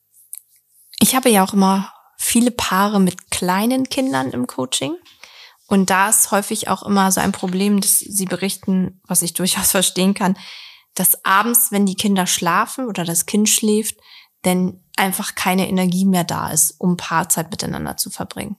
Ich 0.98 1.14
habe 1.14 1.30
ja 1.30 1.44
auch 1.44 1.54
immer 1.54 1.92
viele 2.18 2.50
Paare 2.50 3.00
mit 3.00 3.30
kleinen 3.30 3.88
Kindern 3.88 4.30
im 4.30 4.46
Coaching. 4.46 4.94
Und 5.66 5.88
da 5.88 6.10
ist 6.10 6.30
häufig 6.30 6.68
auch 6.68 6.82
immer 6.82 7.10
so 7.12 7.20
ein 7.20 7.32
Problem, 7.32 7.80
dass 7.80 7.98
sie 7.98 8.26
berichten, 8.26 9.00
was 9.06 9.22
ich 9.22 9.32
durchaus 9.34 9.70
verstehen 9.70 10.14
kann, 10.14 10.36
dass 10.94 11.24
abends, 11.24 11.70
wenn 11.70 11.86
die 11.86 11.94
Kinder 11.94 12.26
schlafen 12.26 12.86
oder 12.86 13.04
das 13.04 13.26
Kind 13.26 13.48
schläft, 13.48 13.96
denn 14.44 14.84
einfach 14.96 15.34
keine 15.34 15.68
Energie 15.68 16.04
mehr 16.04 16.24
da 16.24 16.50
ist, 16.50 16.74
um 16.78 16.96
Paarzeit 16.96 17.50
miteinander 17.50 17.96
zu 17.96 18.10
verbringen. 18.10 18.56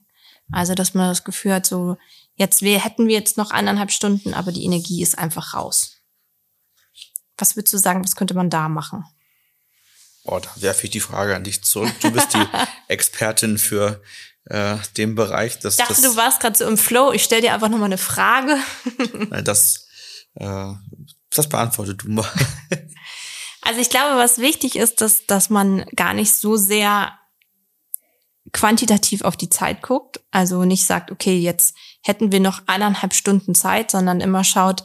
Also, 0.50 0.74
dass 0.74 0.94
man 0.94 1.08
das 1.08 1.24
Gefühl 1.24 1.54
hat, 1.54 1.66
so, 1.66 1.96
jetzt 2.34 2.62
wir, 2.62 2.82
hätten 2.82 3.06
wir 3.06 3.14
jetzt 3.14 3.36
noch 3.36 3.50
eineinhalb 3.50 3.90
Stunden, 3.90 4.34
aber 4.34 4.50
die 4.50 4.64
Energie 4.64 5.02
ist 5.02 5.18
einfach 5.18 5.54
raus. 5.54 5.98
Was 7.38 7.56
würdest 7.56 7.72
du 7.72 7.78
sagen, 7.78 8.04
was 8.04 8.16
könnte 8.16 8.34
man 8.34 8.50
da 8.50 8.68
machen? 8.68 9.04
Oh, 10.24 10.38
da 10.38 10.50
werfe 10.56 10.84
ich 10.84 10.90
die 10.90 11.00
Frage 11.00 11.34
an 11.34 11.44
dich 11.44 11.64
zurück. 11.64 11.92
Du 12.00 12.10
bist 12.10 12.34
die 12.34 12.44
Expertin 12.88 13.58
für 13.58 14.02
äh, 14.44 14.76
den 14.96 15.14
Bereich. 15.14 15.58
Dass, 15.58 15.74
ich 15.74 15.78
dachte, 15.78 16.00
das, 16.00 16.02
du 16.02 16.16
warst 16.16 16.40
gerade 16.40 16.56
so 16.56 16.66
im 16.66 16.78
Flow. 16.78 17.12
Ich 17.12 17.24
stelle 17.24 17.42
dir 17.42 17.54
einfach 17.54 17.68
nochmal 17.68 17.86
eine 17.86 17.98
Frage. 17.98 18.56
das, 19.44 19.86
äh, 20.34 20.72
das 21.30 21.48
beantwortet 21.48 22.02
du 22.02 22.10
mal. 22.10 22.30
Also 23.64 23.80
ich 23.80 23.90
glaube, 23.90 24.16
was 24.16 24.38
wichtig 24.38 24.74
ist, 24.74 25.00
dass, 25.00 25.24
dass 25.26 25.48
man 25.48 25.86
gar 25.94 26.14
nicht 26.14 26.34
so 26.34 26.56
sehr 26.56 27.16
quantitativ 28.52 29.22
auf 29.22 29.36
die 29.36 29.50
Zeit 29.50 29.82
guckt. 29.82 30.20
Also 30.32 30.64
nicht 30.64 30.84
sagt, 30.84 31.12
okay, 31.12 31.38
jetzt, 31.38 31.76
hätten 32.02 32.32
wir 32.32 32.40
noch 32.40 32.62
eineinhalb 32.66 33.14
Stunden 33.14 33.54
Zeit, 33.54 33.90
sondern 33.90 34.20
immer 34.20 34.44
schaut, 34.44 34.82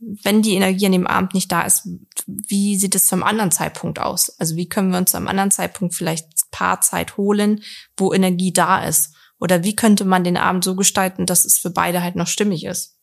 wenn 0.00 0.42
die 0.42 0.54
Energie 0.54 0.86
an 0.86 0.92
dem 0.92 1.06
Abend 1.06 1.34
nicht 1.34 1.50
da 1.50 1.62
ist, 1.62 1.88
wie 2.26 2.76
sieht 2.78 2.94
es 2.94 3.06
zum 3.06 3.22
anderen 3.22 3.50
Zeitpunkt 3.50 3.98
aus? 3.98 4.30
Also 4.38 4.56
wie 4.56 4.68
können 4.68 4.90
wir 4.90 4.98
uns 4.98 5.14
am 5.14 5.26
anderen 5.26 5.50
Zeitpunkt 5.50 5.94
vielleicht 5.94 6.28
paar 6.50 6.80
Zeit 6.80 7.16
holen, 7.16 7.62
wo 7.96 8.12
Energie 8.12 8.52
da 8.52 8.84
ist? 8.84 9.14
Oder 9.38 9.62
wie 9.62 9.76
könnte 9.76 10.04
man 10.04 10.24
den 10.24 10.36
Abend 10.36 10.64
so 10.64 10.74
gestalten, 10.74 11.26
dass 11.26 11.44
es 11.44 11.58
für 11.58 11.70
beide 11.70 12.02
halt 12.02 12.16
noch 12.16 12.26
stimmig 12.26 12.64
ist? 12.64 12.96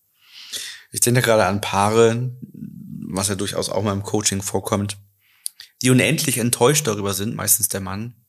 Ich 0.91 0.99
denke 0.99 1.21
gerade 1.21 1.45
an 1.45 1.61
Paare, 1.61 2.35
was 3.07 3.29
ja 3.29 3.35
durchaus 3.35 3.69
auch 3.69 3.83
mal 3.83 3.93
im 3.93 4.03
Coaching 4.03 4.41
vorkommt, 4.41 4.97
die 5.81 5.89
unendlich 5.89 6.37
enttäuscht 6.37 6.87
darüber 6.87 7.13
sind, 7.13 7.35
meistens 7.35 7.69
der 7.69 7.81
Mann, 7.81 8.25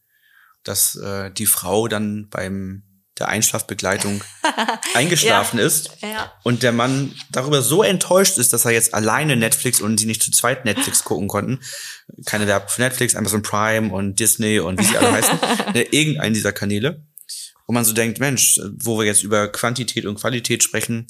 dass 0.63 0.97
äh, 0.97 1.31
die 1.33 1.47
Frau 1.47 1.89
dann 1.89 2.29
beim 2.29 2.83
der 3.19 3.29
Einschlafbegleitung 3.29 4.23
eingeschlafen 4.95 5.59
ja. 5.59 5.67
ist 5.67 5.91
ja. 6.03 6.33
und 6.43 6.63
der 6.63 6.73
Mann 6.73 7.15
darüber 7.31 7.63
so 7.63 7.83
enttäuscht 7.83 8.39
ist, 8.39 8.53
dass 8.53 8.65
er 8.65 8.73
jetzt 8.73 8.95
alleine 8.95 9.37
Netflix 9.37 9.81
und 9.81 9.99
sie 9.99 10.07
nicht 10.07 10.23
zu 10.23 10.31
zweit 10.31 10.65
Netflix 10.65 11.05
gucken 11.05 11.29
konnten. 11.29 11.61
Keine 12.25 12.47
Werbung 12.47 12.69
für 12.69 12.83
Netflix, 12.83 13.15
Amazon 13.15 13.43
Prime 13.43 13.93
und 13.93 14.21
Disney 14.21 14.61
und 14.61 14.79
wie 14.81 14.85
sie 14.85 14.99
alle 14.99 15.13
heißen. 15.13 15.39
Ne, 15.75 15.83
irgendeinen 15.83 16.35
dieser 16.35 16.53
Kanäle. 16.53 17.05
Wo 17.67 17.73
man 17.73 17.85
so 17.85 17.93
denkt, 17.93 18.21
Mensch, 18.21 18.61
wo 18.79 18.99
wir 18.99 19.05
jetzt 19.05 19.25
über 19.25 19.49
Quantität 19.49 20.07
und 20.07 20.21
Qualität 20.21 20.63
sprechen, 20.63 21.07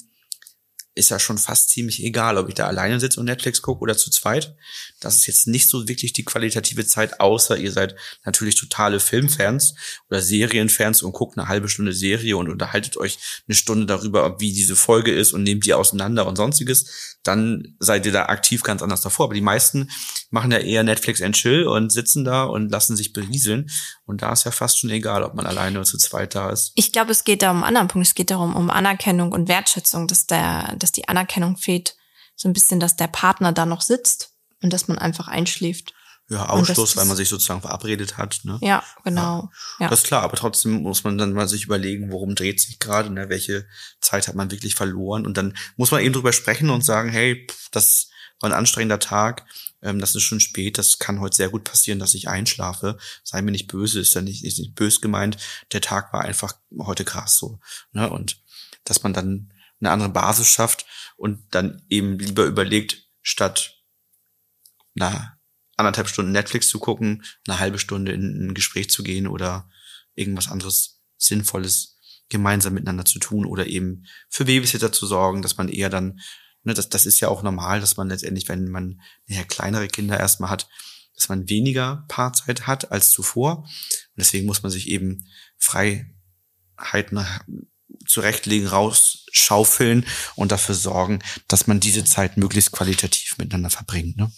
ist 0.97 1.09
ja 1.09 1.19
schon 1.19 1.37
fast 1.37 1.69
ziemlich 1.69 2.03
egal, 2.03 2.37
ob 2.37 2.49
ich 2.49 2.55
da 2.55 2.67
alleine 2.67 2.99
sitze 2.99 3.19
und 3.19 3.27
Netflix 3.27 3.61
gucke 3.61 3.81
oder 3.81 3.95
zu 3.95 4.09
zweit. 4.09 4.55
Das 4.99 5.15
ist 5.15 5.27
jetzt 5.27 5.47
nicht 5.47 5.69
so 5.69 5.87
wirklich 5.87 6.13
die 6.13 6.25
qualitative 6.25 6.85
Zeit, 6.85 7.19
außer 7.19 7.57
ihr 7.57 7.71
seid 7.71 7.95
natürlich 8.25 8.55
totale 8.55 8.99
Filmfans 8.99 9.75
oder 10.09 10.21
Serienfans 10.21 11.03
und 11.03 11.13
guckt 11.13 11.37
eine 11.37 11.47
halbe 11.47 11.69
Stunde 11.69 11.93
Serie 11.93 12.35
und 12.35 12.49
unterhaltet 12.49 12.97
euch 12.97 13.17
eine 13.47 13.55
Stunde 13.55 13.85
darüber, 13.85 14.39
wie 14.39 14.51
diese 14.51 14.75
Folge 14.75 15.13
ist 15.13 15.33
und 15.33 15.43
nehmt 15.43 15.65
die 15.65 15.73
auseinander 15.73 16.25
und 16.27 16.35
sonstiges. 16.35 17.17
Dann 17.23 17.75
seid 17.79 18.05
ihr 18.05 18.11
da 18.11 18.25
aktiv 18.25 18.63
ganz 18.63 18.81
anders 18.81 19.01
davor. 19.01 19.25
Aber 19.25 19.33
die 19.33 19.41
meisten 19.41 19.89
machen 20.29 20.51
ja 20.51 20.59
eher 20.59 20.83
Netflix 20.83 21.21
and 21.21 21.35
Chill 21.35 21.67
und 21.67 21.91
sitzen 21.91 22.23
da 22.23 22.43
und 22.43 22.69
lassen 22.69 22.95
sich 22.95 23.13
berieseln. 23.13 23.69
Und 24.07 24.21
da 24.21 24.31
ist 24.31 24.45
ja 24.45 24.51
fast 24.51 24.79
schon 24.79 24.89
egal, 24.89 25.21
ob 25.21 25.35
man 25.35 25.45
alleine 25.45 25.79
oder 25.79 25.85
zu 25.85 25.97
zweit 25.97 26.33
da 26.33 26.49
ist. 26.49 26.71
Ich 26.75 26.93
glaube, 26.93 27.11
es 27.11 27.25
geht 27.25 27.41
da 27.41 27.51
um 27.51 27.57
einen 27.57 27.65
anderen 27.65 27.89
Punkt. 27.89 28.07
Es 28.07 28.15
geht 28.15 28.31
darum, 28.31 28.55
um 28.55 28.69
Anerkennung 28.69 29.33
und 29.33 29.49
Wertschätzung, 29.49 30.07
dass 30.07 30.25
der, 30.25 30.75
dass 30.77 30.93
die 30.93 31.09
Anerkennung 31.09 31.57
fehlt. 31.57 31.97
So 32.35 32.47
ein 32.47 32.53
bisschen, 32.53 32.79
dass 32.79 32.95
der 32.95 33.07
Partner 33.07 33.51
da 33.51 33.65
noch 33.65 33.81
sitzt 33.81 34.33
und 34.63 34.71
dass 34.71 34.87
man 34.87 34.97
einfach 34.97 35.27
einschläft. 35.27 35.93
Ja, 36.29 36.47
Ausschluss, 36.47 36.97
weil 36.97 37.05
man 37.05 37.15
sich 37.17 37.29
sozusagen 37.29 37.61
verabredet 37.61 38.17
hat. 38.17 38.41
Ne? 38.43 38.57
Ja, 38.61 38.83
genau. 39.03 39.49
Ja. 39.79 39.85
Ja. 39.85 39.89
Das 39.89 39.99
ist 39.99 40.07
klar, 40.07 40.23
aber 40.23 40.35
trotzdem 40.35 40.81
muss 40.83 41.03
man 41.03 41.17
dann 41.17 41.33
mal 41.33 41.47
sich 41.47 41.65
überlegen, 41.65 42.11
worum 42.11 42.35
dreht 42.35 42.59
sich 42.59 42.79
gerade, 42.79 43.09
ne? 43.09 43.29
welche 43.29 43.65
Zeit 44.01 44.27
hat 44.27 44.35
man 44.35 44.51
wirklich 44.51 44.75
verloren. 44.75 45.25
Und 45.25 45.37
dann 45.37 45.57
muss 45.77 45.91
man 45.91 46.01
eben 46.01 46.13
drüber 46.13 46.33
sprechen 46.33 46.69
und 46.69 46.83
sagen, 46.83 47.09
hey, 47.09 47.47
das 47.71 48.09
war 48.39 48.49
ein 48.49 48.57
anstrengender 48.57 48.99
Tag, 48.99 49.45
ähm, 49.81 49.99
das 49.99 50.15
ist 50.15 50.23
schon 50.23 50.39
spät, 50.39 50.77
das 50.77 50.99
kann 50.99 51.19
heute 51.19 51.35
sehr 51.35 51.49
gut 51.49 51.63
passieren, 51.63 51.99
dass 51.99 52.13
ich 52.13 52.29
einschlafe. 52.29 52.97
Sei 53.23 53.41
mir 53.41 53.51
nicht 53.51 53.67
böse, 53.67 53.99
ist 53.99 54.13
ja 54.15 54.21
nicht, 54.21 54.43
ist 54.43 54.59
nicht 54.59 54.75
böse 54.75 55.01
gemeint. 55.01 55.37
Der 55.71 55.81
Tag 55.81 56.13
war 56.13 56.21
einfach 56.21 56.53
heute 56.79 57.05
krass 57.05 57.37
so. 57.37 57.59
Ne? 57.91 58.09
Und 58.09 58.41
dass 58.83 59.03
man 59.03 59.13
dann 59.13 59.53
eine 59.79 59.91
andere 59.91 60.09
Basis 60.09 60.47
schafft 60.47 60.85
und 61.17 61.43
dann 61.51 61.83
eben 61.89 62.17
lieber 62.17 62.45
überlegt, 62.45 63.07
statt 63.21 63.75
na 64.93 65.37
anderthalb 65.75 66.07
Stunden 66.07 66.31
Netflix 66.31 66.69
zu 66.69 66.79
gucken, 66.79 67.23
eine 67.47 67.59
halbe 67.59 67.77
Stunde 67.77 68.11
in 68.11 68.47
ein 68.47 68.53
Gespräch 68.55 68.89
zu 68.89 69.03
gehen 69.03 69.27
oder 69.27 69.69
irgendwas 70.15 70.49
anderes 70.49 71.01
Sinnvolles 71.17 71.99
gemeinsam 72.29 72.73
miteinander 72.73 73.05
zu 73.05 73.19
tun 73.19 73.45
oder 73.45 73.67
eben 73.67 74.05
für 74.29 74.45
Babysitter 74.45 74.91
zu 74.91 75.05
sorgen, 75.05 75.41
dass 75.41 75.57
man 75.57 75.69
eher 75.69 75.89
dann, 75.89 76.19
ne, 76.67 76.73
das, 76.73 76.89
das 76.89 77.05
ist 77.05 77.19
ja 77.19 77.29
auch 77.29 77.41
normal, 77.41 77.79
dass 77.79 77.97
man 77.97 78.09
letztendlich, 78.09 78.47
wenn 78.49 78.69
man 78.69 79.01
ja, 79.25 79.43
kleinere 79.43 79.87
Kinder 79.87 80.19
erstmal 80.19 80.49
hat, 80.49 80.69
dass 81.15 81.29
man 81.29 81.49
weniger 81.49 82.05
Paarzeit 82.09 82.67
hat 82.67 82.91
als 82.91 83.09
zuvor. 83.09 83.59
Und 83.59 84.17
deswegen 84.17 84.45
muss 84.45 84.61
man 84.61 84.71
sich 84.71 84.89
eben 84.89 85.25
Freiheiten 85.57 87.25
zurechtlegen, 88.05 88.67
rausschaufeln 88.67 90.05
und 90.35 90.51
dafür 90.51 90.75
sorgen, 90.75 91.19
dass 91.47 91.67
man 91.67 91.79
diese 91.79 92.03
Zeit 92.03 92.37
möglichst 92.37 92.71
qualitativ 92.71 93.37
miteinander 93.37 93.69
verbringt. 93.69 94.17
Ne? 94.17 94.31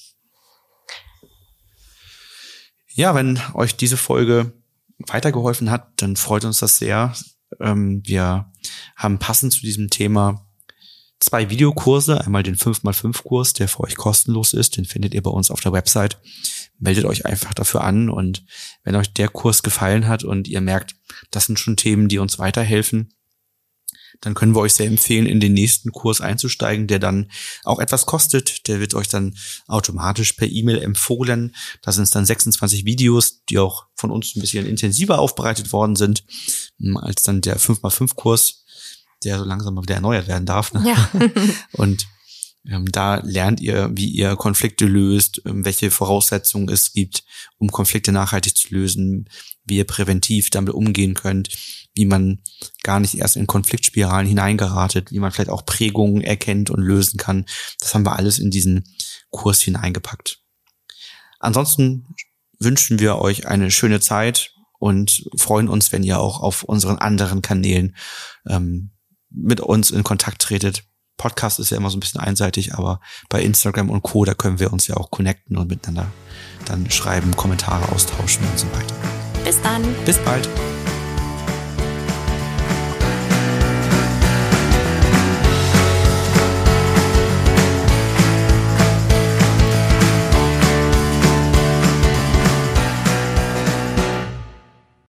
Ja, 2.88 3.16
wenn 3.16 3.42
euch 3.54 3.76
diese 3.76 3.98
Folge 3.98 4.54
weitergeholfen 5.00 5.70
hat, 5.72 6.02
dann 6.02 6.16
freut 6.16 6.46
uns 6.46 6.60
das 6.60 6.78
sehr. 6.78 7.14
Ähm, 7.60 8.02
wir 8.06 8.52
haben 8.96 9.20
passend 9.20 9.54
zu 9.54 9.62
diesem 9.62 9.90
Thema 9.90 10.49
zwei 11.20 11.50
Videokurse. 11.50 12.22
Einmal 12.22 12.44
den 12.44 12.56
5x5-Kurs, 12.56 13.54
der 13.54 13.68
für 13.68 13.82
euch 13.82 13.96
kostenlos 13.96 14.54
ist. 14.54 14.78
Den 14.78 14.86
findet 14.86 15.14
ihr 15.14 15.24
bei 15.24 15.32
uns 15.32 15.52
auf 15.52 15.62
der 15.62 15.74
Website. 15.74 16.20
Meldet 16.78 17.06
euch 17.06 17.26
einfach 17.26 17.54
dafür 17.54 17.84
an. 17.84 18.10
Und 18.10 18.46
wenn 18.84 18.96
euch 18.96 19.14
der 19.14 19.30
Kurs 19.30 19.64
gefallen 19.64 20.08
hat 20.08 20.24
und 20.24 20.48
ihr 20.48 20.62
merkt, 20.62 20.96
das 21.32 21.46
sind 21.46 21.60
schon 21.60 21.78
Themen, 21.78 22.08
die 22.08 22.20
uns 22.20 22.40
weiterhelfen, 22.40 23.14
dann 24.22 24.34
können 24.34 24.54
wir 24.54 24.60
euch 24.60 24.74
sehr 24.74 24.88
empfehlen, 24.88 25.26
in 25.26 25.40
den 25.40 25.54
nächsten 25.54 25.92
Kurs 25.92 26.20
einzusteigen, 26.20 26.88
der 26.88 27.00
dann 27.00 27.32
auch 27.64 27.80
etwas 27.80 28.06
kostet. 28.06 28.68
Der 28.68 28.80
wird 28.80 28.94
euch 28.94 29.08
dann 29.08 29.36
automatisch 29.68 30.34
per 30.34 30.48
E-Mail 30.48 30.80
empfohlen. 30.82 31.56
Da 31.82 31.92
sind 31.92 32.04
es 32.04 32.10
dann 32.10 32.26
26 32.26 32.86
Videos, 32.86 33.44
die 33.46 33.60
auch 33.60 33.86
von 33.96 34.12
uns 34.12 34.36
ein 34.36 34.42
bisschen 34.42 34.66
intensiver 34.66 35.20
aufbereitet 35.20 35.72
worden 35.72 35.96
sind, 35.96 36.26
hm, 36.80 36.98
als 36.98 37.24
dann 37.24 37.42
der 37.42 37.60
5x5-Kurs, 37.60 38.66
der 39.24 39.40
so 39.40 39.46
langsam 39.46 39.74
mal 39.76 39.84
wieder 39.84 39.96
erneuert 39.96 40.28
werden 40.28 40.46
darf. 40.46 40.74
Ne? 40.74 40.84
Ja. 40.86 41.10
Und 41.74 42.08
ähm, 42.66 42.86
da 42.92 43.16
lernt 43.24 43.60
ihr, 43.60 43.90
wie 43.94 44.08
ihr 44.08 44.36
Konflikte 44.36 44.86
löst, 44.86 45.42
ähm, 45.46 45.66
welche 45.66 45.92
Voraussetzungen 45.92 46.70
es 46.70 46.94
gibt, 46.94 47.24
um 47.58 47.72
Konflikte 47.72 48.12
nachhaltig 48.12 48.56
zu 48.56 48.74
lösen, 48.74 49.30
wie 49.66 49.78
ihr 49.78 49.88
präventiv 49.88 50.50
damit 50.50 50.74
umgehen 50.74 51.14
könnt, 51.14 51.50
wie 51.96 52.06
man 52.06 52.40
gar 52.84 53.00
nicht 53.00 53.18
erst 53.18 53.38
in 53.38 53.48
Konfliktspiralen 53.48 54.28
hineingeratet, 54.28 55.12
wie 55.12 55.20
man 55.20 55.32
vielleicht 55.32 55.50
auch 55.50 55.66
Prägungen 55.66 56.22
erkennt 56.22 56.70
und 56.70 56.82
lösen 56.82 57.18
kann. 57.18 57.46
Das 57.80 57.94
haben 57.94 58.06
wir 58.06 58.18
alles 58.18 58.40
in 58.40 58.52
diesen 58.52 58.84
Kurs 59.30 59.62
hineingepackt. 59.62 60.42
Ansonsten 61.40 62.08
wünschen 62.60 63.00
wir 63.00 63.18
euch 63.18 63.48
eine 63.48 63.72
schöne 63.72 64.00
Zeit 64.02 64.54
und 64.80 65.30
freuen 65.38 65.70
uns, 65.70 65.92
wenn 65.92 66.04
ihr 66.04 66.20
auch 66.20 66.42
auf 66.42 66.64
unseren 66.64 66.98
anderen 66.98 67.42
Kanälen 67.42 67.96
ähm, 68.48 68.92
mit 69.30 69.62
uns 69.62 69.92
in 69.92 70.04
Kontakt 70.04 70.42
tretet. 70.42 70.84
Podcast 71.18 71.60
ist 71.60 71.70
ja 71.70 71.78
immer 71.78 71.90
so 71.90 71.98
ein 71.98 72.00
bisschen 72.00 72.22
einseitig, 72.22 72.76
aber 72.76 73.02
bei 73.28 73.42
Instagram 73.42 73.90
und 73.90 74.04
Co, 74.04 74.24
da 74.26 74.34
können 74.34 74.60
wir 74.60 74.72
uns 74.72 74.88
ja 74.88 74.96
auch 74.96 75.12
connecten 75.12 75.58
und 75.58 75.70
miteinander 75.70 76.10
dann 76.66 76.90
schreiben, 76.90 77.36
Kommentare 77.36 77.92
austauschen 77.92 78.44
und 78.48 78.58
so 78.58 78.68
weiter. 78.72 78.96
Bis 79.44 79.62
dann. 79.62 79.84
Bis 80.06 80.18
bald. 80.20 80.48